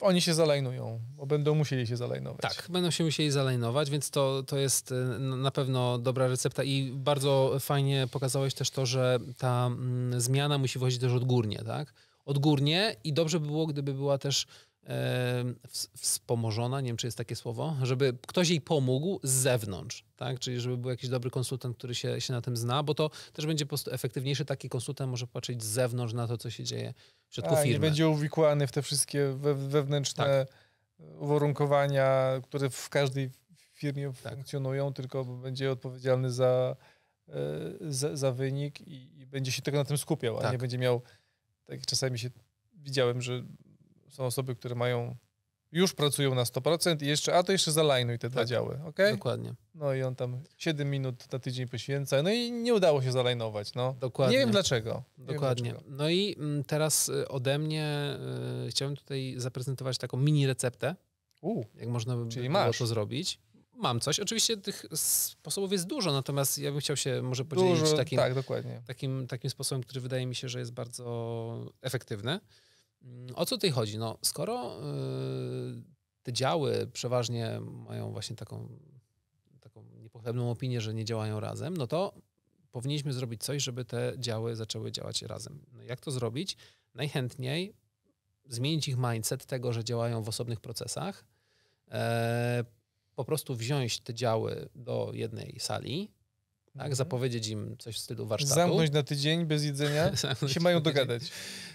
oni 0.00 0.20
się 0.20 0.34
zalajnują, 0.34 1.00
bo 1.16 1.26
będą 1.26 1.54
musieli 1.54 1.86
się 1.86 1.96
zalajnować. 1.96 2.40
Tak, 2.40 2.66
będą 2.70 2.90
się 2.90 3.04
musieli 3.04 3.30
zalajnować, 3.30 3.90
więc 3.90 4.10
to, 4.10 4.42
to 4.42 4.58
jest 4.58 4.92
y, 4.92 5.18
na 5.18 5.50
pewno 5.50 5.98
dobra 5.98 6.28
recepta 6.28 6.64
i 6.64 6.92
bardzo 6.94 7.56
fajnie 7.60 8.06
pokazałeś 8.10 8.54
też 8.54 8.70
to, 8.70 8.86
że 8.86 9.18
ta 9.38 9.66
mm, 9.66 10.20
zmiana 10.20 10.58
musi 10.58 10.78
wchodzić 10.78 11.00
też 11.00 11.12
odgórnie, 11.12 11.58
tak? 11.66 11.94
Odgórnie 12.24 12.96
i 13.04 13.12
dobrze 13.12 13.40
by 13.40 13.46
było, 13.46 13.66
gdyby 13.66 13.94
była 13.94 14.18
też 14.18 14.46
wspomożona, 15.96 16.80
nie 16.80 16.86
wiem, 16.86 16.96
czy 16.96 17.06
jest 17.06 17.18
takie 17.18 17.36
słowo, 17.36 17.76
żeby 17.82 18.16
ktoś 18.26 18.48
jej 18.48 18.60
pomógł 18.60 19.20
z 19.22 19.30
zewnątrz, 19.30 20.04
tak? 20.16 20.38
Czyli 20.38 20.60
żeby 20.60 20.76
był 20.76 20.90
jakiś 20.90 21.10
dobry 21.10 21.30
konsultant, 21.30 21.76
który 21.76 21.94
się, 21.94 22.20
się 22.20 22.32
na 22.32 22.40
tym 22.40 22.56
zna, 22.56 22.82
bo 22.82 22.94
to 22.94 23.10
też 23.32 23.46
będzie 23.46 23.64
po 23.64 23.68
prostu 23.68 23.90
efektywniejszy. 23.92 24.44
Taki 24.44 24.68
konsultant 24.68 25.10
może 25.10 25.26
patrzeć 25.26 25.62
z 25.62 25.66
zewnątrz 25.66 26.14
na 26.14 26.26
to, 26.28 26.38
co 26.38 26.50
się 26.50 26.64
dzieje 26.64 26.94
w 27.28 27.34
środku 27.34 27.54
A, 27.54 27.58
nie 27.58 27.64
firmy. 27.64 27.86
będzie 27.86 28.08
uwikłany 28.08 28.66
w 28.66 28.72
te 28.72 28.82
wszystkie 28.82 29.28
we, 29.32 29.54
wewnętrzne 29.54 30.46
uwarunkowania, 31.18 32.40
które 32.44 32.70
w 32.70 32.88
każdej 32.88 33.30
firmie 33.74 34.12
Tak. 34.22 34.34
funkcjonują, 34.34 34.92
tylko 34.92 35.24
będzie 35.24 35.70
odpowiedzialny 35.70 36.30
za, 36.32 36.76
e, 37.28 37.32
za, 37.80 38.16
za 38.16 38.32
wynik 38.32 38.80
i, 38.80 39.20
i 39.20 39.26
będzie 39.26 39.52
się 39.52 39.62
tylko 39.62 39.78
na 39.78 39.84
tym 39.84 39.98
skupiał, 39.98 40.38
a 40.38 40.42
Tak. 40.42 40.52
nie 40.52 40.58
będzie 40.58 40.78
miał, 40.78 41.02
tak 41.64 41.86
czasami 41.86 42.18
się 42.18 42.30
widziałem, 42.74 43.22
że 43.22 43.42
są 44.10 44.24
osoby, 44.24 44.54
które 44.54 44.74
mają 44.74 45.16
już 45.72 45.94
pracują 45.94 46.34
na 46.34 46.44
100% 46.44 47.02
i 47.02 47.06
jeszcze, 47.06 47.34
a 47.34 47.42
to 47.42 47.52
jeszcze 47.52 47.72
zalajnuj 47.72 48.18
te 48.18 48.28
dwa 48.30 48.40
Tak. 48.40 48.48
działy, 48.48 48.80
okej? 48.86 49.12
Dokładnie. 49.12 49.54
No 49.74 49.94
i 49.94 50.02
on 50.02 50.16
tam 50.16 50.40
7 50.56 50.90
minut 50.90 51.32
na 51.32 51.38
tydzień 51.38 51.68
poświęca, 51.68 52.22
no 52.22 52.30
i 52.30 52.52
nie 52.52 52.74
udało 52.74 53.02
się 53.02 53.12
zalajnować, 53.12 53.74
no. 53.74 53.94
Dokładnie. 54.00 54.32
Nie 54.36 54.40
wiem 54.40 54.50
dlaczego. 54.50 55.02
Nie 55.18 55.24
wiem 55.26 55.34
Dokładnie. 55.34 55.70
dlaczego. 55.70 55.90
No 55.96 56.08
i 56.08 56.36
mm, 56.38 56.64
teraz 56.64 57.08
y, 57.08 57.28
ode 57.28 57.58
mnie 57.58 58.16
y, 58.66 58.70
chciałem 58.70 58.96
tutaj 58.96 59.34
zaprezentować 59.36 59.98
taką 59.98 60.16
mini 60.16 60.46
receptę, 60.46 60.96
U, 61.42 61.64
jak 61.74 61.88
można 61.88 62.16
by 62.16 62.24
było 62.26 62.48
masz. 62.50 62.78
to 62.78 62.86
zrobić. 62.86 63.38
Mam 63.74 64.00
coś. 64.00 64.20
Oczywiście 64.20 64.56
tych 64.56 64.84
sposobów 64.94 65.72
jest 65.72 65.86
dużo, 65.86 66.12
natomiast 66.12 66.58
ja 66.58 66.70
bym 66.72 66.80
chciał 66.80 66.96
się 66.96 67.22
może 67.22 67.44
podzielić 67.44 67.80
dużo, 67.80 67.96
takim, 67.96 68.18
tak, 68.18 68.34
dokładnie. 68.34 68.82
takim, 68.86 69.26
takim 69.26 69.50
sposobem, 69.50 69.82
który 69.82 70.00
wydaje 70.00 70.26
mi 70.26 70.34
się, 70.34 70.48
że 70.48 70.58
jest 70.58 70.72
bardzo 70.72 71.72
efektywny. 71.82 72.40
Mm, 73.02 73.34
O 73.34 73.46
co 73.46 73.56
tutaj 73.56 73.70
chodzi? 73.70 73.98
No, 73.98 74.18
skoro 74.22 74.80
y, 74.80 75.82
te 76.22 76.32
działy 76.32 76.86
przeważnie 76.92 77.60
mają 77.60 78.12
właśnie 78.12 78.36
taką, 78.36 78.68
taką 79.60 79.84
niepochlebną 80.00 80.50
opinię, 80.50 80.80
że 80.80 80.94
nie 80.94 81.04
działają 81.04 81.40
razem, 81.40 81.76
no 81.76 81.86
to 81.86 82.12
powinniśmy 82.72 83.12
zrobić 83.12 83.44
coś, 83.44 83.62
żeby 83.62 83.84
te 83.84 84.12
działy 84.18 84.56
zaczęły 84.56 84.92
działać 84.92 85.22
razem. 85.22 85.64
No 85.72 85.82
jak 85.82 86.00
to 86.00 86.10
zrobić? 86.10 86.56
Najchętniej 86.94 87.74
zmienić 88.48 88.88
ich 88.88 88.96
mindset 88.96 89.46
tego, 89.46 89.72
że 89.72 89.84
działają 89.84 90.22
w 90.22 90.28
osobnych 90.28 90.60
procesach, 90.60 91.24
e, 91.90 92.64
po 93.14 93.24
prostu 93.24 93.54
wziąć 93.54 94.00
te 94.00 94.14
działy 94.14 94.68
do 94.74 95.10
jednej 95.14 95.60
sali, 95.60 96.10
tak, 96.78 96.86
Mhm. 96.86 96.94
zapowiedzieć 96.96 97.48
im 97.48 97.76
coś 97.78 97.96
w 97.96 97.98
stylu 97.98 98.26
warsztatu. 98.26 98.54
Zamknąć 98.54 98.90
na 98.90 99.02
tydzień 99.02 99.46
bez 99.46 99.64
jedzenia 99.64 100.10
się 100.54 100.60
mają 100.60 100.80
dogadać. 100.80 101.22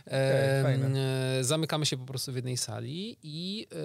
E, 0.07 1.43
zamykamy 1.43 1.85
się 1.85 1.97
po 1.97 2.05
prostu 2.05 2.31
w 2.31 2.35
jednej 2.35 2.57
sali 2.57 3.17
i 3.23 3.67
e, 3.71 3.75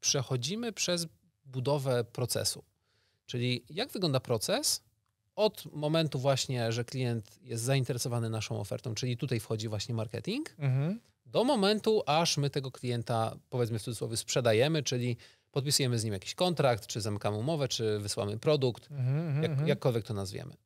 przechodzimy 0.00 0.72
przez 0.72 1.06
budowę 1.44 2.04
procesu. 2.04 2.64
Czyli 3.26 3.64
jak 3.70 3.92
wygląda 3.92 4.20
proces 4.20 4.82
od 5.36 5.64
momentu 5.72 6.18
właśnie, 6.18 6.72
że 6.72 6.84
klient 6.84 7.38
jest 7.42 7.64
zainteresowany 7.64 8.30
naszą 8.30 8.60
ofertą, 8.60 8.94
czyli 8.94 9.16
tutaj 9.16 9.40
wchodzi 9.40 9.68
właśnie 9.68 9.94
marketing, 9.94 10.54
Mhm. 10.58 11.00
do 11.26 11.44
momentu, 11.44 12.02
aż 12.06 12.36
my 12.36 12.50
tego 12.50 12.70
klienta, 12.70 13.36
powiedzmy 13.50 13.78
w 13.78 13.82
cudzysłowie, 13.82 14.16
sprzedajemy, 14.16 14.82
czyli 14.82 15.16
podpisujemy 15.50 15.98
z 15.98 16.04
nim 16.04 16.12
jakiś 16.12 16.34
kontrakt, 16.34 16.86
czy 16.86 17.00
zamykamy 17.00 17.36
umowę, 17.36 17.68
czy 17.68 17.98
wysyłamy 17.98 18.38
produkt, 18.38 18.90
Mhm, 18.90 19.18
mhm, 19.18 19.42
jak, 19.42 19.50
mhm. 19.50 19.68
jakkolwiek 19.68 20.04
to 20.04 20.14
nazwiemy. 20.14 20.56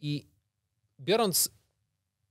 I 0.00 0.26
biorąc 1.00 1.50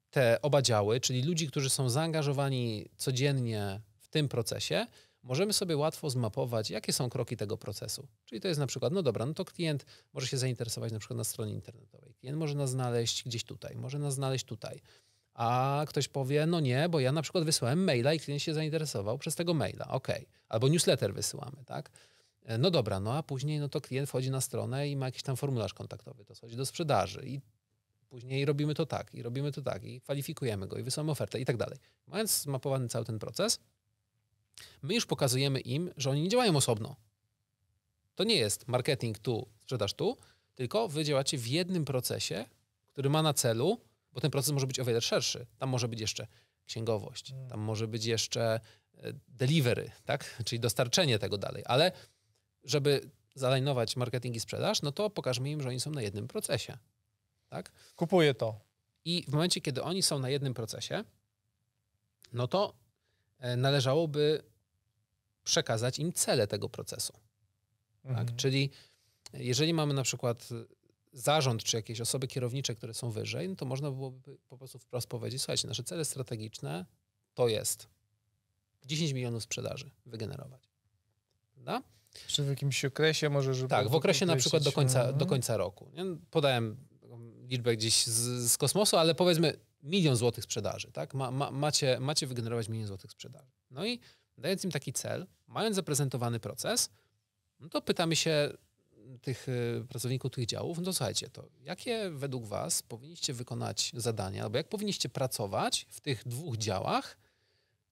te 0.09 0.41
oba 0.41 0.61
działy, 0.61 0.99
czyli 0.99 1.23
ludzi, 1.23 1.47
którzy 1.47 1.69
są 1.69 1.89
zaangażowani 1.89 2.89
codziennie 2.97 3.81
w 3.99 4.07
tym 4.07 4.29
procesie, 4.29 4.87
możemy 5.23 5.53
sobie 5.53 5.77
łatwo 5.77 6.09
zmapować, 6.09 6.69
jakie 6.69 6.93
są 6.93 7.09
kroki 7.09 7.37
tego 7.37 7.57
procesu. 7.57 8.07
Czyli 8.25 8.41
to 8.41 8.47
jest 8.47 8.59
na 8.59 8.67
przykład, 8.67 8.93
no 8.93 9.03
dobra, 9.03 9.25
no 9.25 9.33
to 9.33 9.45
klient 9.45 9.85
może 10.13 10.27
się 10.27 10.37
zainteresować 10.37 10.91
na 10.91 10.99
przykład 10.99 11.17
na 11.17 11.23
stronie 11.23 11.53
internetowej. 11.53 12.13
Klient 12.13 12.37
może 12.37 12.55
nas 12.55 12.69
znaleźć 12.69 13.23
gdzieś 13.23 13.43
tutaj, 13.43 13.75
może 13.75 13.99
nas 13.99 14.13
znaleźć 14.13 14.45
tutaj. 14.45 14.81
A 15.41 15.85
ktoś 15.87 16.07
powie, 16.07 16.45
no 16.45 16.59
nie, 16.59 16.89
bo 16.89 16.99
ja 16.99 17.11
na 17.11 17.21
przykład 17.21 17.43
wysłałem 17.43 17.83
maila 17.83 18.13
i 18.13 18.19
klient 18.19 18.41
się 18.41 18.53
zainteresował 18.53 19.17
przez 19.17 19.35
tego 19.35 19.53
maila. 19.53 19.87
Okej. 19.87 20.27
Albo 20.49 20.67
newsletter 20.67 21.13
wysyłamy, 21.13 21.65
tak? 21.65 21.91
E, 22.43 22.57
No 22.57 22.71
dobra, 22.71 22.99
no 22.99 23.13
a 23.13 23.23
później 23.23 23.59
no 23.59 23.69
to 23.69 23.81
klient 23.81 24.09
wchodzi 24.09 24.31
na 24.31 24.41
stronę 24.41 24.89
i 24.89 24.95
ma 24.95 25.05
jakiś 25.05 25.23
tam 25.23 25.35
formularz 25.37 25.73
kontaktowy, 25.73 26.25
to 26.25 26.35
schodzi 26.35 26.55
do 26.55 26.65
sprzedaży 26.65 27.21
i 27.25 27.41
później 28.09 28.45
robimy 28.45 28.75
to 28.75 28.85
tak, 28.85 29.13
i 29.13 29.21
robimy 29.23 29.51
to 29.51 29.61
tak, 29.61 29.83
i 29.83 30.01
kwalifikujemy 30.01 30.67
go, 30.67 30.77
i 30.77 30.83
wysyłamy 30.83 31.11
ofertę 31.11 31.39
i 31.39 31.45
tak 31.45 31.57
dalej. 31.57 31.79
Mając 32.07 32.41
zmapowany 32.41 32.87
cały 32.87 33.05
ten 33.05 33.19
proces, 33.19 33.59
my 34.81 34.93
już 34.95 35.05
pokazujemy 35.05 35.59
im, 35.59 35.91
że 35.97 36.09
oni 36.09 36.21
nie 36.21 36.29
działają 36.29 36.55
osobno. 36.55 36.95
To 38.15 38.23
nie 38.23 38.35
jest 38.35 38.67
marketing 38.67 39.19
tu, 39.19 39.47
sprzedaż 39.59 39.93
tu, 39.93 40.17
tylko 40.55 40.87
wy 40.87 41.03
działacie 41.03 41.37
w 41.37 41.47
jednym 41.47 41.85
procesie, 41.85 42.45
który 42.87 43.09
ma 43.09 43.21
na 43.21 43.33
celu, 43.33 43.77
bo 44.13 44.21
ten 44.21 44.31
proces 44.31 44.51
może 44.51 44.67
być 44.67 44.79
o 44.79 44.85
wiele 44.85 45.01
szerszy. 45.01 45.45
Tam 45.57 45.69
może 45.69 45.87
być 45.87 45.99
jeszcze 46.01 46.27
księgowość, 46.65 47.31
Mm. 47.31 47.49
tam 47.49 47.59
może 47.59 47.87
być 47.87 48.05
jeszcze 48.05 48.59
e, 48.97 49.13
delivery, 49.27 49.91
tak? 50.05 50.41
czyli 50.45 50.59
dostarczenie 50.59 51.19
tego 51.19 51.37
dalej. 51.37 51.63
Ale 51.65 51.91
żeby 52.63 53.09
zalajnować 53.35 53.95
marketing 53.95 54.35
i 54.35 54.39
sprzedaż, 54.39 54.81
no 54.81 54.91
to 54.91 55.09
pokażmy 55.09 55.49
im, 55.49 55.61
że 55.61 55.69
oni 55.69 55.79
są 55.79 55.91
na 55.91 56.01
jednym 56.01 56.27
procesie. 56.27 56.77
Tak? 57.49 57.71
Kupuję 57.95 58.33
to. 58.33 58.59
I 59.05 59.23
w 59.27 59.31
momencie, 59.31 59.61
kiedy 59.61 59.83
oni 59.83 60.01
są 60.01 60.19
na 60.19 60.29
jednym 60.29 60.53
procesie, 60.53 61.03
no 62.33 62.47
to 62.47 62.73
e, 63.39 63.55
należałoby 63.55 64.43
przekazać 65.43 65.99
im 65.99 66.13
cele 66.13 66.47
tego 66.47 66.69
procesu. 66.69 67.13
Tak? 68.03 68.11
Mhm. 68.11 68.37
Czyli 68.37 68.69
jeżeli 69.33 69.73
mamy 69.73 69.93
na 69.93 70.03
przykład 70.03 70.49
zarząd 71.13 71.63
czy 71.63 71.77
jakieś 71.77 72.01
osoby 72.01 72.27
kierownicze, 72.27 72.75
które 72.75 72.93
są 72.93 73.11
wyżej, 73.11 73.49
no 73.49 73.55
to 73.55 73.65
można 73.65 73.91
byłoby 73.91 74.37
po 74.49 74.57
prostu 74.57 74.79
wprost 74.79 75.07
powiedzieć, 75.07 75.41
słuchajcie, 75.41 75.67
nasze 75.67 75.83
cele 75.83 76.05
strategiczne 76.05 76.85
to 77.33 77.47
jest 77.47 77.87
10 78.85 79.11
milionów 79.11 79.43
sprzedaży 79.43 79.91
wygenerować. 80.05 80.69
Prawda? 81.53 81.83
Czy 82.27 82.43
w 82.43 82.49
jakimś 82.49 82.85
okresie 82.85 83.29
może, 83.29 83.53
żeby... 83.53 83.69
Tak, 83.69 83.89
w 83.89 83.95
okresie 83.95 84.25
na 84.25 84.33
określić, 84.33 84.43
przykład 84.43 84.63
do 84.63 84.71
końca, 84.71 84.99
mhm. 84.99 85.17
do 85.17 85.25
końca 85.25 85.57
roku. 85.57 85.91
Nie? 85.93 86.03
Podałem 86.31 86.77
liczbę 87.47 87.77
gdzieś 87.77 88.07
z, 88.07 88.51
z 88.51 88.57
kosmosu, 88.57 88.97
ale 88.97 89.15
powiedzmy 89.15 89.53
milion 89.83 90.15
złotych 90.15 90.43
sprzedaży. 90.43 90.91
Tak? 90.91 91.13
Ma, 91.13 91.31
ma, 91.31 91.51
macie, 91.51 91.99
macie 91.99 92.27
wygenerować 92.27 92.69
milion 92.69 92.87
złotych 92.87 93.11
sprzedaży. 93.11 93.51
No 93.71 93.85
i 93.85 93.99
dając 94.37 94.63
im 94.63 94.71
taki 94.71 94.93
cel, 94.93 95.27
mając 95.47 95.75
zaprezentowany 95.75 96.39
proces, 96.39 96.89
no 97.59 97.69
to 97.69 97.81
pytamy 97.81 98.15
się 98.15 98.53
tych 99.19 99.49
y, 99.49 99.85
pracowników 99.89 100.31
tych 100.31 100.45
działów, 100.45 100.77
no 100.77 100.83
to 100.83 100.93
słuchajcie, 100.93 101.29
to 101.29 101.49
jakie 101.61 102.09
według 102.09 102.45
Was 102.45 102.83
powinniście 102.83 103.33
wykonać 103.33 103.91
zadania, 103.95 104.43
albo 104.43 104.57
jak 104.57 104.69
powinniście 104.69 105.09
pracować 105.09 105.87
w 105.89 106.01
tych 106.01 106.27
dwóch 106.27 106.57
działach, 106.57 107.17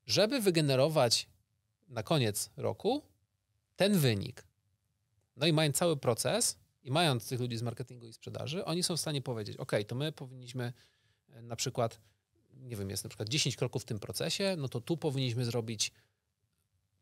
żeby 0.06 0.42
wygenerować 0.42 1.28
na 1.88 2.04
koniec 2.04 2.50
roku 2.58 3.02
ten 3.76 4.00
wynik. 4.00 4.44
No 5.36 5.48
i 5.48 5.54
mając 5.54 5.76
cały 5.76 5.98
proces 5.98 6.58
i 6.84 6.92
mając 6.92 7.28
tych 7.28 7.40
ludzi 7.40 7.58
z 7.58 7.62
marketingu 7.62 8.08
i 8.08 8.14
sprzedaży, 8.14 8.66
oni 8.66 8.84
są 8.84 8.98
w 8.98 9.00
stanie 9.00 9.22
powiedzieć, 9.22 9.58
ok, 9.58 9.72
to 9.88 9.96
my 9.96 10.12
powinniśmy 10.12 10.74
e, 11.30 11.42
na 11.42 11.56
przykład, 11.56 12.00
nie 12.54 12.76
wiem, 12.76 12.90
jest 12.90 13.04
na 13.04 13.10
przykład 13.10 13.30
10 13.30 13.56
kroków 13.56 13.82
w 13.82 13.86
tym 13.86 14.00
procesie, 14.00 14.56
no 14.58 14.68
to 14.68 14.82
tu 14.82 14.98
powinniśmy 14.98 15.46
zrobić 15.46 15.92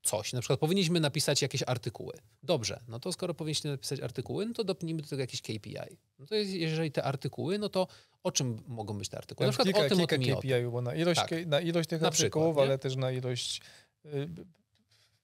coś. 0.08 0.34
Na 0.34 0.40
przykład 0.42 0.60
powinniśmy 0.60 1.00
napisać 1.00 1.42
jakieś 1.42 1.64
artykuły. 1.68 2.14
Dobrze, 2.44 2.80
no 2.88 3.00
to 3.00 3.12
skoro 3.12 3.34
powinniśmy 3.34 3.72
napisać 3.72 4.00
artykuły, 4.00 4.46
no 4.46 4.54
to 4.54 4.64
dopnijmy 4.64 5.02
do 5.02 5.08
tego 5.08 5.22
jakieś 5.22 5.42
KPI. 5.42 5.98
No 6.20 6.26
to 6.26 6.36
jest, 6.36 6.52
jeżeli 6.52 6.92
te 6.92 7.04
artykuły, 7.04 7.60
no 7.60 7.70
to 7.70 7.88
o 8.24 8.32
czym 8.32 8.64
mogą 8.68 8.98
być 8.98 9.10
te 9.10 9.18
artykuły? 9.18 9.48
Na 9.48 9.52
przykład 9.52 9.66
kilka, 9.68 9.80
o 9.86 9.90
tym, 9.90 9.98
kilka 9.98 10.16
o 10.16 10.18
tym 10.18 10.22
i 10.22 10.32
o 10.32 10.42
tym. 10.42 10.52
KPI, 10.62 10.72
bo 10.72 10.82
na 10.82 10.96
ilość, 10.96 11.20
Tak. 11.22 11.32
na 11.48 11.62
ilość 11.62 11.90
tych 11.90 12.02
Na 12.02 12.08
artykułów, 12.08 12.48
przykład, 12.48 12.68
ale 12.68 12.78
też 12.78 12.96
na 12.96 13.12
ilość 13.12 13.62
y, 14.06 14.30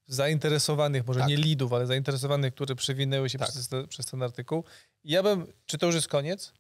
zainteresowanych, 0.08 1.08
może 1.08 1.20
Tak. 1.20 1.30
nie 1.30 1.38
lidów, 1.38 1.74
ale 1.74 1.86
zainteresowanych, 1.88 2.54
które 2.54 2.76
przewinęły 2.76 3.30
się 3.30 3.38
Tak. 3.38 3.50
przez, 3.50 3.70
przez 3.90 4.06
ten 4.06 4.24
artykuł. 4.24 4.64
Ja 5.04 5.24
bym, 5.24 5.48
czy 5.66 5.78
to 5.78 5.86
już 5.86 5.96
jest 5.96 6.08
koniec? 6.08 6.54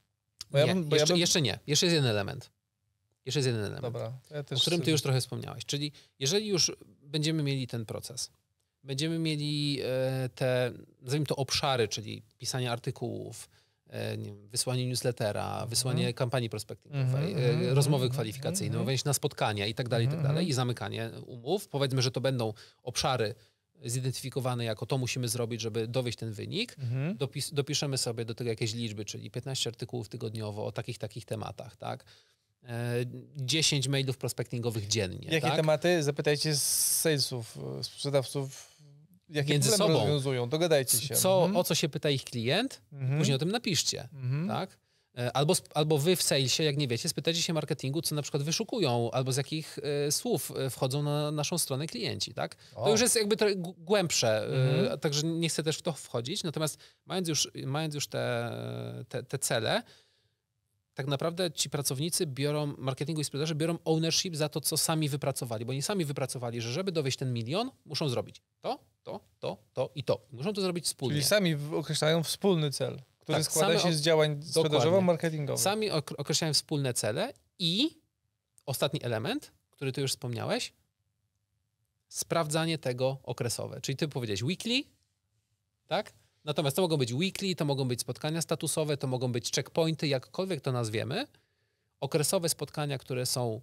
Bo 0.51 0.57
ja 0.57 0.65
nie, 0.65 0.73
bym- 0.73 0.89
bo 0.89 0.95
ja 0.95 1.01
jeszcze, 1.01 1.13
bym- 1.13 1.21
jeszcze 1.21 1.41
nie. 1.41 1.59
Jeszcze 1.67 1.85
jest 1.85 1.93
jeden 1.95 2.09
element. 2.09 2.49
Jeszcze 3.25 3.39
jest 3.39 3.47
jeden 3.47 3.61
element. 3.61 3.81
Dobra, 3.81 4.13
ja 4.31 4.39
o 4.57 4.59
którym 4.59 4.81
ty 4.81 4.91
już 4.91 5.01
trochę 5.01 5.21
wspomniałeś. 5.21 5.65
Czyli 5.65 5.91
jeżeli 6.19 6.47
już 6.47 6.71
będziemy 7.13 7.43
mieli 7.43 7.67
ten 7.67 7.85
proces, 7.85 8.31
będziemy 8.83 9.19
mieli 9.19 9.79
e, 9.83 10.29
te, 10.35 10.71
nazwijmy 11.01 11.25
to 11.25 11.35
obszary, 11.35 11.87
czyli 11.87 12.21
pisanie 12.37 12.71
artykułów, 12.71 13.49
e, 13.87 14.17
wiem, 14.17 14.47
wysłanie 14.47 14.87
newslettera, 14.87 15.65
wysłanie 15.65 16.13
kampanii 16.13 16.49
prospektingowej, 16.49 17.31
Mhm, 17.31 17.45
e, 17.45 17.49
mhm, 17.49 17.75
rozmowy 17.75 18.05
mhm, 18.05 18.13
kwalifikacyjne, 18.13 18.73
mhm. 18.73 18.85
wejść 18.85 19.03
na 19.03 19.13
spotkania 19.13 19.67
i 19.67 19.73
tak 19.73 19.89
dalej, 19.89 20.05
i 20.05 20.09
tak 20.09 20.19
Mhm, 20.19 20.35
dalej, 20.35 20.49
i 20.49 20.53
zamykanie 20.53 21.11
umów. 21.25 21.67
Powiedzmy, 21.67 22.01
że 22.01 22.11
to 22.11 22.21
będą 22.21 22.53
obszary 22.83 23.35
zidentyfikowane 23.85 24.65
jako 24.65 24.85
to 24.85 24.97
musimy 24.97 25.27
zrobić, 25.27 25.61
żeby 25.61 25.87
dowieść 25.87 26.17
ten 26.17 26.31
wynik. 26.31 26.75
Mhm. 26.79 27.17
Dopis, 27.17 27.53
dopiszemy 27.53 27.97
sobie 27.97 28.25
do 28.25 28.35
tego 28.35 28.49
jakieś 28.49 28.73
liczby, 28.73 29.05
czyli 29.05 29.31
15 29.31 29.69
artykułów 29.69 30.09
tygodniowo 30.09 30.65
o 30.65 30.71
takich, 30.71 30.97
takich 30.97 31.25
tematach, 31.25 31.75
tak? 31.77 32.03
E, 32.65 33.05
10 33.35 33.87
mailów 33.87 34.17
prospectingowych 34.17 34.87
dziennie. 34.87 35.27
Jakie 35.31 35.47
tak? 35.47 35.55
tematy? 35.55 36.03
Zapytajcie 36.03 36.55
z 36.55 36.63
salesów, 37.01 37.57
y, 37.79 37.83
sprzedawców, 37.83 38.71
jakie 39.29 39.53
Między 39.53 39.69
problemy 39.69 39.93
sobą. 39.93 40.05
rozwiązują. 40.05 40.49
Dogadajcie 40.49 40.97
się. 40.99 41.15
Co, 41.15 41.37
Mhm. 41.37 41.57
O 41.57 41.63
co 41.63 41.75
się 41.75 41.89
pyta 41.89 42.09
ich 42.09 42.23
klient, 42.23 42.81
Mhm. 42.93 43.17
później 43.19 43.35
o 43.35 43.39
tym 43.39 43.51
napiszcie. 43.51 44.09
Mhm. 44.13 44.47
Tak? 44.47 44.77
E, 45.17 45.33
Albo, 45.37 45.53
albo 45.73 45.97
wy 45.97 46.15
w 46.15 46.21
salesie, 46.21 46.63
jak 46.63 46.77
nie 46.77 46.87
wiecie, 46.87 47.09
spytajcie 47.09 47.41
się 47.41 47.53
marketingu, 47.53 48.01
co 48.01 48.15
na 48.15 48.21
przykład 48.21 48.43
wyszukują, 48.43 49.11
albo 49.11 49.31
z 49.31 49.37
jakich 49.37 49.79
e, 50.07 50.11
słów 50.11 50.51
e, 50.57 50.69
wchodzą 50.69 51.03
na 51.03 51.31
naszą 51.31 51.57
stronę 51.57 51.87
klienci. 51.87 52.33
Tak? 52.33 52.55
O. 52.75 52.83
To 52.85 52.91
już 52.91 53.01
jest 53.01 53.15
jakby 53.15 53.35
głębsze, 53.77 54.37
e, 54.37 54.45
Mhm. 54.79 54.99
także 54.99 55.23
nie 55.27 55.49
chcę 55.49 55.63
też 55.63 55.77
w 55.77 55.81
to 55.81 55.93
wchodzić. 55.93 56.43
Natomiast 56.43 56.77
mając 57.05 57.27
już, 57.27 57.51
mając 57.65 57.95
już 57.95 58.07
te, 58.07 58.51
te, 59.09 59.23
te 59.23 59.39
cele, 59.39 59.83
tak 60.93 61.07
naprawdę 61.07 61.51
ci 61.51 61.69
pracownicy 61.69 62.25
biorą, 62.25 62.73
marketingu 62.77 63.21
i 63.21 63.23
sprzedaży 63.23 63.55
biorą 63.55 63.77
ownership 63.85 64.35
za 64.35 64.49
to, 64.49 64.61
co 64.61 64.77
sami 64.77 65.09
wypracowali, 65.09 65.65
bo 65.65 65.71
oni 65.71 65.81
sami 65.81 66.05
wypracowali, 66.05 66.61
że 66.61 66.71
żeby 66.71 66.91
dowieść 66.91 67.17
ten 67.17 67.33
milion, 67.33 67.71
muszą 67.85 68.09
zrobić 68.09 68.41
to, 68.61 68.79
to, 69.03 69.19
to, 69.39 69.57
to 69.73 69.89
i 69.95 70.03
to. 70.03 70.21
Muszą 70.31 70.53
to 70.53 70.61
zrobić 70.61 70.85
wspólnie. 70.85 71.13
Czyli 71.15 71.25
sami 71.25 71.55
określają 71.75 72.23
wspólny 72.23 72.71
cel, 72.71 73.01
który 73.19 73.37
Tak, 73.37 73.45
składa 73.45 73.79
się 73.79 73.93
z 73.93 74.01
działań 74.01 74.41
sprzedażowo-marketingowych. 74.41 75.57
Sami 75.61 75.91
ok- 75.91 76.13
określają 76.17 76.53
wspólne 76.53 76.93
cele 76.93 77.33
i 77.59 77.89
ostatni 78.65 79.03
element, 79.03 79.51
który 79.71 79.91
ty 79.91 80.01
już 80.01 80.11
wspomniałeś, 80.11 80.73
sprawdzanie 82.07 82.77
tego 82.77 83.17
okresowe. 83.23 83.81
Czyli 83.81 83.95
ty 83.95 84.07
powiedziałeś 84.07 84.43
weekly, 84.43 84.83
tak? 85.87 86.13
Natomiast 86.45 86.75
to 86.75 86.81
mogą 86.81 86.97
być 86.97 87.13
weekly, 87.13 87.55
to 87.55 87.65
mogą 87.65 87.87
być 87.87 88.01
spotkania 88.01 88.41
statusowe, 88.41 88.97
to 88.97 89.07
mogą 89.07 89.31
być 89.31 89.51
checkpointy, 89.51 90.07
jakkolwiek 90.07 90.61
to 90.61 90.71
nazwiemy. 90.71 91.27
Okresowe 91.99 92.49
spotkania, 92.49 92.97
które 92.97 93.25
są 93.25 93.61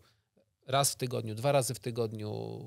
raz 0.67 0.93
w 0.93 0.97
tygodniu, 0.97 1.35
dwa 1.35 1.53
razy 1.53 1.75
w 1.75 1.79
tygodniu. 1.79 2.61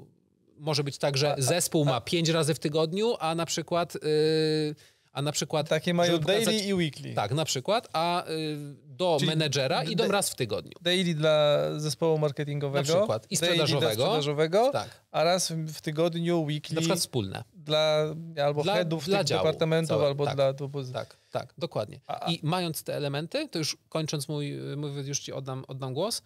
Może 0.59 0.83
być 0.83 0.97
tak, 0.97 1.17
że 1.17 1.35
zespół 1.37 1.85
ma 1.85 2.01
pięć 2.01 2.29
razy 2.29 2.53
w 2.53 2.59
tygodniu, 2.59 3.15
a 3.19 3.35
na 3.35 3.45
przykład, 3.45 3.93
yy, 3.95 4.75
a 5.13 5.21
na 5.21 5.31
przykład 5.31 5.69
Takie 5.69 5.93
mają 5.93 6.19
pokazać- 6.19 6.45
daily 6.45 6.63
i 6.63 6.73
weekly. 6.73 7.13
tak, 7.13 7.31
na 7.31 7.45
przykład, 7.45 7.87
a 7.93 8.27
y, 8.29 8.57
do 8.85 9.15
Czyli 9.19 9.29
menedżera 9.29 9.83
idą 9.83 10.07
raz 10.07 10.29
w 10.29 10.35
tygodniu. 10.35 10.71
Daily 10.81 11.15
dla 11.15 11.57
zespołu 11.79 12.17
marketingowego. 12.17 12.93
Na 12.93 12.99
przykład. 12.99 13.27
I 13.29 13.37
sprzedażowego. 13.37 13.91
sprzedażowego 13.91 14.69
Tak, 14.73 14.89
a 15.11 15.23
raz 15.23 15.51
w 15.51 15.81
tygodniu 15.81 16.43
weekly 16.43 16.75
na 16.75 16.81
przykład 16.81 16.99
wspólne. 16.99 17.43
dla 17.53 18.05
albo 18.45 18.63
Dla- 18.63 18.73
headów 18.73 19.05
dla 19.05 19.17
tych 19.17 19.27
działu 19.27 19.39
departamentów, 19.43 19.89
całe- 19.89 20.07
albo 20.07 20.25
tak, 20.25 20.35
dla... 20.35 20.53
dla 20.53 20.67
Tak, 20.93 21.17
tak, 21.31 21.53
dokładnie. 21.57 21.99
A- 22.07 22.25
a- 22.25 22.31
I 22.31 22.39
mając 22.43 22.83
te 22.83 22.95
elementy, 22.95 23.47
to 23.49 23.59
już 23.59 23.77
kończąc 23.89 24.27
mój, 24.29 24.53
mój 24.77 24.91
już 25.07 25.19
ci 25.19 25.33
oddam, 25.33 25.65
oddam 25.67 25.93
głos, 25.93 26.21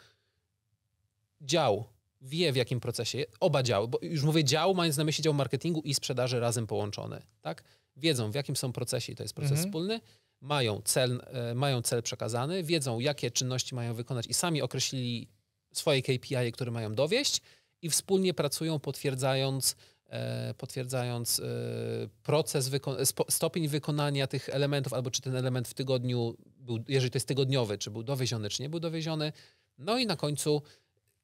dział 1.42 1.86
wie 2.22 2.52
w 2.54 2.56
jakim 2.56 2.80
procesie, 2.80 3.26
oba 3.40 3.64
działy, 3.64 3.88
bo 3.88 4.00
już 4.02 4.24
mówię 4.24 4.44
dział, 4.44 4.76
mając 4.76 4.98
na 4.98 5.04
myśli 5.04 5.24
dział 5.24 5.34
marketingu 5.34 5.82
i 5.82 5.94
sprzedaży 5.94 6.40
razem 6.40 6.68
połączony, 6.68 7.22
tak? 7.42 7.64
Wiedzą 7.96 8.32
w 8.32 8.36
jakim 8.36 8.56
są 8.56 8.74
procesie 8.74 9.14
i 9.14 9.16
to 9.16 9.24
jest 9.24 9.34
proces 9.34 9.52
Mhm. 9.52 9.68
wspólny, 9.68 10.02
mają 10.42 10.82
cel, 10.86 11.22
e, 11.28 11.56
mają 11.56 11.82
cel 11.82 12.04
przekazany, 12.04 12.64
wiedzą 12.64 13.00
jakie 13.00 13.32
czynności 13.32 13.76
mają 13.76 13.94
wykonać 13.94 14.28
i 14.28 14.34
sami 14.34 14.62
określili 14.62 15.28
swoje 15.74 16.02
KPI, 16.02 16.52
które 16.54 16.72
mają 16.72 16.96
dowieść 16.96 17.42
i 17.82 17.90
wspólnie 17.90 18.34
pracują 18.34 18.80
potwierdzając 18.80 19.76
e, 20.10 20.54
potwierdzając 20.54 21.40
e, 21.40 21.44
proces, 22.24 22.72
stopień 23.30 23.68
wykonania 23.68 24.28
tych 24.28 24.50
elementów, 24.50 24.94
albo 24.94 25.12
czy 25.12 25.22
ten 25.22 25.36
element 25.36 25.68
w 25.68 25.74
tygodniu 25.74 26.38
był, 26.46 26.80
jeżeli 26.88 27.12
to 27.12 27.18
jest 27.18 27.28
tygodniowy, 27.28 27.78
czy 27.78 27.92
był 27.92 28.04
dowieziony, 28.04 28.50
czy 28.50 28.62
nie 28.62 28.70
był 28.70 28.80
dowieziony. 28.80 29.34
No 29.78 29.98
i 29.98 30.06
na 30.06 30.16
końcu 30.16 30.62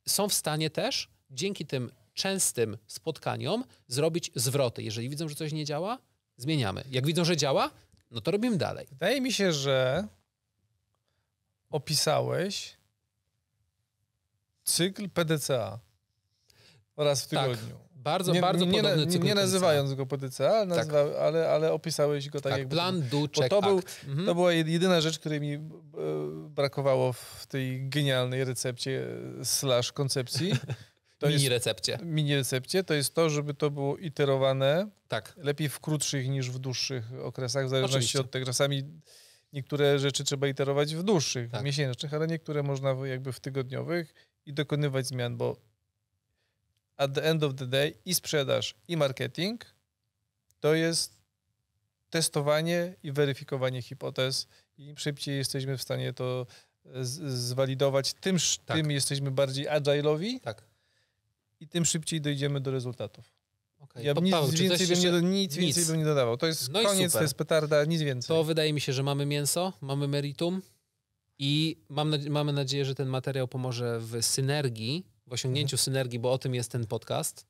są 0.08 0.30
w 0.30 0.34
stanie 0.34 0.70
też 0.70 1.10
dzięki 1.32 1.66
tym 1.66 1.92
częstym 2.14 2.78
spotkaniom 2.88 3.64
zrobić 3.88 4.32
zwroty. 4.36 4.84
Jeżeli 4.84 5.10
widzą, 5.10 5.30
że 5.30 5.36
coś 5.36 5.52
nie 5.52 5.66
działa, 5.66 5.98
zmieniamy. 6.38 6.84
Jak 6.92 7.06
widzą, 7.06 7.26
że 7.26 7.38
działa, 7.38 7.72
no 8.12 8.22
to 8.22 8.32
robimy 8.32 8.58
dalej. 8.58 8.88
Wydaje 8.90 9.22
mi 9.22 9.34
się, 9.34 9.54
że 9.54 10.08
opisałeś 11.70 12.78
cykl 14.64 15.10
PDCA 15.10 15.80
raz 16.98 17.26
w 17.26 17.28
Tak. 17.30 17.60
Bardzo, 18.04 18.34
nie, 18.34 18.42
bardzo 18.42 18.66
nie, 18.66 18.82
podobny 18.82 19.08
cykl 19.08 19.26
nie 19.26 19.36
nazywając 19.36 19.94
go 19.94 20.08
ale, 20.40 20.76
Tak. 20.76 20.94
ale, 21.22 21.50
ale 21.50 21.72
opisałeś 21.74 22.30
go 22.30 22.42
tak, 22.42 22.52
Tak, 22.52 22.60
jakby... 22.60 22.76
plan, 22.76 23.04
do, 23.12 23.18
check, 23.22 23.50
to 23.50 23.62
był-. 23.62 23.82
Mhm. 24.08 24.26
To 24.26 24.36
była 24.36 24.50
jed- 24.52 24.68
jedyna 24.68 25.02
rzecz, 25.02 25.20
której 25.20 25.42
mi 25.42 25.54
e, 25.54 25.60
brakowało 26.50 27.14
w 27.14 27.46
tej 27.48 27.90
genialnej 27.90 28.44
recepcie 28.44 29.08
slash 29.44 29.92
koncepcji. 29.92 30.54
To 31.20 31.28
Mini 31.28 31.40
jest 31.44 31.50
recepcie. 31.52 32.00
mini 32.04 32.36
recepcie. 32.36 32.84
To 32.84 32.94
jest 32.94 33.16
to, 33.16 33.30
żeby 33.30 33.54
to 33.54 33.72
było 33.72 33.98
iterowane 33.98 34.88
Tak. 35.08 35.34
lepiej 35.38 35.70
w 35.70 35.80
krótszych 35.80 36.30
niż 36.30 36.50
w 36.52 36.60
dłuższych 36.60 37.04
okresach, 37.24 37.66
w 37.66 37.70
zależności 37.70 37.96
Oczywiście. 37.98 38.20
od 38.20 38.32
tego. 38.32 38.46
Czasami 38.46 38.84
niektóre 39.54 40.00
rzeczy 40.00 40.24
trzeba 40.24 40.48
iterować 40.48 40.96
w 40.96 41.04
dłuższych, 41.04 41.52
Tak. 41.52 41.64
miesięcznych, 41.64 42.14
ale 42.14 42.28
niektóre 42.28 42.64
można 42.64 42.96
jakby 43.06 43.32
w 43.34 43.40
tygodniowych 43.40 44.14
i 44.46 44.54
dokonywać 44.54 45.08
zmian, 45.08 45.38
bo 45.38 45.58
at 46.98 47.14
the 47.14 47.24
end 47.24 47.44
of 47.44 47.56
the 47.56 47.66
day 47.68 47.94
i 48.06 48.16
sprzedaż, 48.16 48.76
i 48.88 48.98
marketing 48.98 49.66
to 50.60 50.74
jest 50.76 51.14
testowanie 52.10 52.96
i 53.04 53.12
weryfikowanie 53.12 53.82
hipotez 53.82 54.48
im 54.78 54.98
szybciej 54.98 55.38
jesteśmy 55.38 55.78
w 55.78 55.82
stanie 55.82 56.14
to 56.14 56.46
z- 57.02 57.34
zwalidować, 57.34 58.14
tym, 58.14 58.38
Tak. 58.66 58.78
tym 58.78 58.92
jesteśmy 58.92 59.32
bardziej 59.32 59.68
agile'owi 59.68 60.40
Tak. 60.40 60.64
i 61.60 61.68
tym 61.68 61.86
szybciej 61.86 62.22
dojdziemy 62.22 62.62
do 62.62 62.72
rezultatów. 62.72 63.34
Okay. 63.80 64.04
Ja 64.04 64.14
bym 64.14 64.24
nic 64.24 64.34
Paweł, 64.34 64.52
więcej 64.52 64.88
bym 64.88 65.00
nie, 65.00 65.12
nic, 65.42 65.52
Nic. 65.58 65.62
więcej 65.66 65.86
bym 65.86 65.98
nie 65.98 66.06
dodawał. 66.06 66.38
To 66.38 66.48
jest 66.48 66.72
No 66.72 66.84
koniec, 66.84 67.14
to 67.14 67.22
jest 67.22 67.34
petarda, 67.36 67.86
nic 67.86 68.02
więcej. 68.02 68.28
To 68.28 68.44
wydaje 68.44 68.74
mi 68.74 68.82
się, 68.82 68.94
że 68.94 69.04
mamy 69.04 69.26
mięso, 69.26 69.74
mamy 69.82 70.08
meritum 70.08 70.62
i 71.40 71.78
mam, 71.90 72.30
mamy 72.30 72.54
nadzieję, 72.54 72.86
że 72.86 72.96
ten 72.96 73.08
materiał 73.08 73.48
pomoże 73.48 74.00
w 74.00 74.22
synergii, 74.26 75.06
w 75.28 75.34
osiągnięciu 75.34 75.76
Mhm. 75.76 75.84
synergii, 75.84 76.20
bo 76.20 76.32
o 76.32 76.38
tym 76.38 76.56
jest 76.56 76.72
ten 76.72 76.88
podcast, 76.88 77.46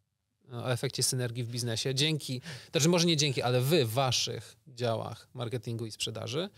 o 0.51 0.71
efekcie 0.71 1.03
synergii 1.03 1.43
w 1.43 1.49
biznesie. 1.49 1.95
Dzięki, 1.95 2.41
znaczy 2.71 2.89
może 2.89 3.07
nie 3.07 3.17
dzięki, 3.17 3.41
ale 3.41 3.61
wy 3.61 3.85
w 3.85 3.91
waszych 3.91 4.55
działach 4.67 5.27
marketingu 5.33 5.85
i 5.85 5.91
sprzedaży. 5.91 6.49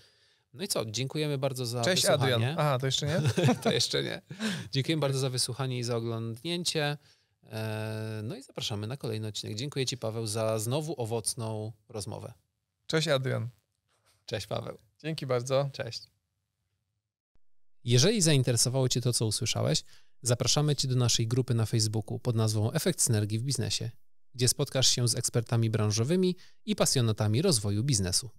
No 0.54 0.64
i 0.64 0.68
co? 0.68 0.86
Dziękujemy 0.86 1.38
bardzo 1.38 1.66
za 1.66 1.82
Cześć 1.82 2.04
wysłuchanie. 2.04 2.36
Adrian. 2.36 2.56
Aha, 2.60 2.80
to 2.80 2.86
jeszcze 2.86 3.06
nie? 3.08 3.22
to 3.64 3.72
jeszcze 3.72 4.04
nie. 4.04 4.22
Dziękujemy 4.72 5.02
bardzo 5.02 5.20
za 5.20 5.30
wysłuchanie 5.30 5.80
i 5.80 5.84
za 5.84 5.96
oglądnięcie. 5.96 6.98
E, 7.44 8.22
no 8.24 8.36
i 8.36 8.44
zapraszamy 8.44 8.88
na 8.88 8.98
kolejny 8.98 9.28
odcinek. 9.28 9.58
Dziękuję 9.58 9.86
Ci, 9.86 9.98
Paweł, 9.98 10.28
za 10.28 10.60
znowu 10.60 11.02
owocną 11.02 11.72
rozmowę. 11.90 12.34
Cześć 12.88 13.08
Adrian. 13.08 13.50
Cześć, 14.26 14.48
Paweł. 14.48 14.78
Dzięki 15.04 15.26
bardzo. 15.26 15.70
Cześć. 15.74 16.04
Jeżeli 17.84 18.22
zainteresowało 18.22 18.90
Cię 18.90 19.02
to, 19.02 19.14
co 19.14 19.26
usłyszałeś, 19.26 19.84
zapraszamy 20.28 20.76
Cię 20.76 20.88
do 20.88 20.96
naszej 20.96 21.28
grupy 21.28 21.54
na 21.54 21.66
Facebooku 21.66 22.20
pod 22.20 22.36
nazwą 22.36 22.72
Efekt 22.72 23.02
Synergii 23.02 23.40
w 23.40 23.44
Biznesie, 23.44 23.92
gdzie 24.34 24.48
spotkasz 24.48 24.88
się 24.88 25.08
z 25.08 25.16
ekspertami 25.16 25.70
branżowymi 25.70 26.36
i 26.66 26.76
pasjonatami 26.76 27.42
rozwoju 27.42 27.84
biznesu. 27.84 28.30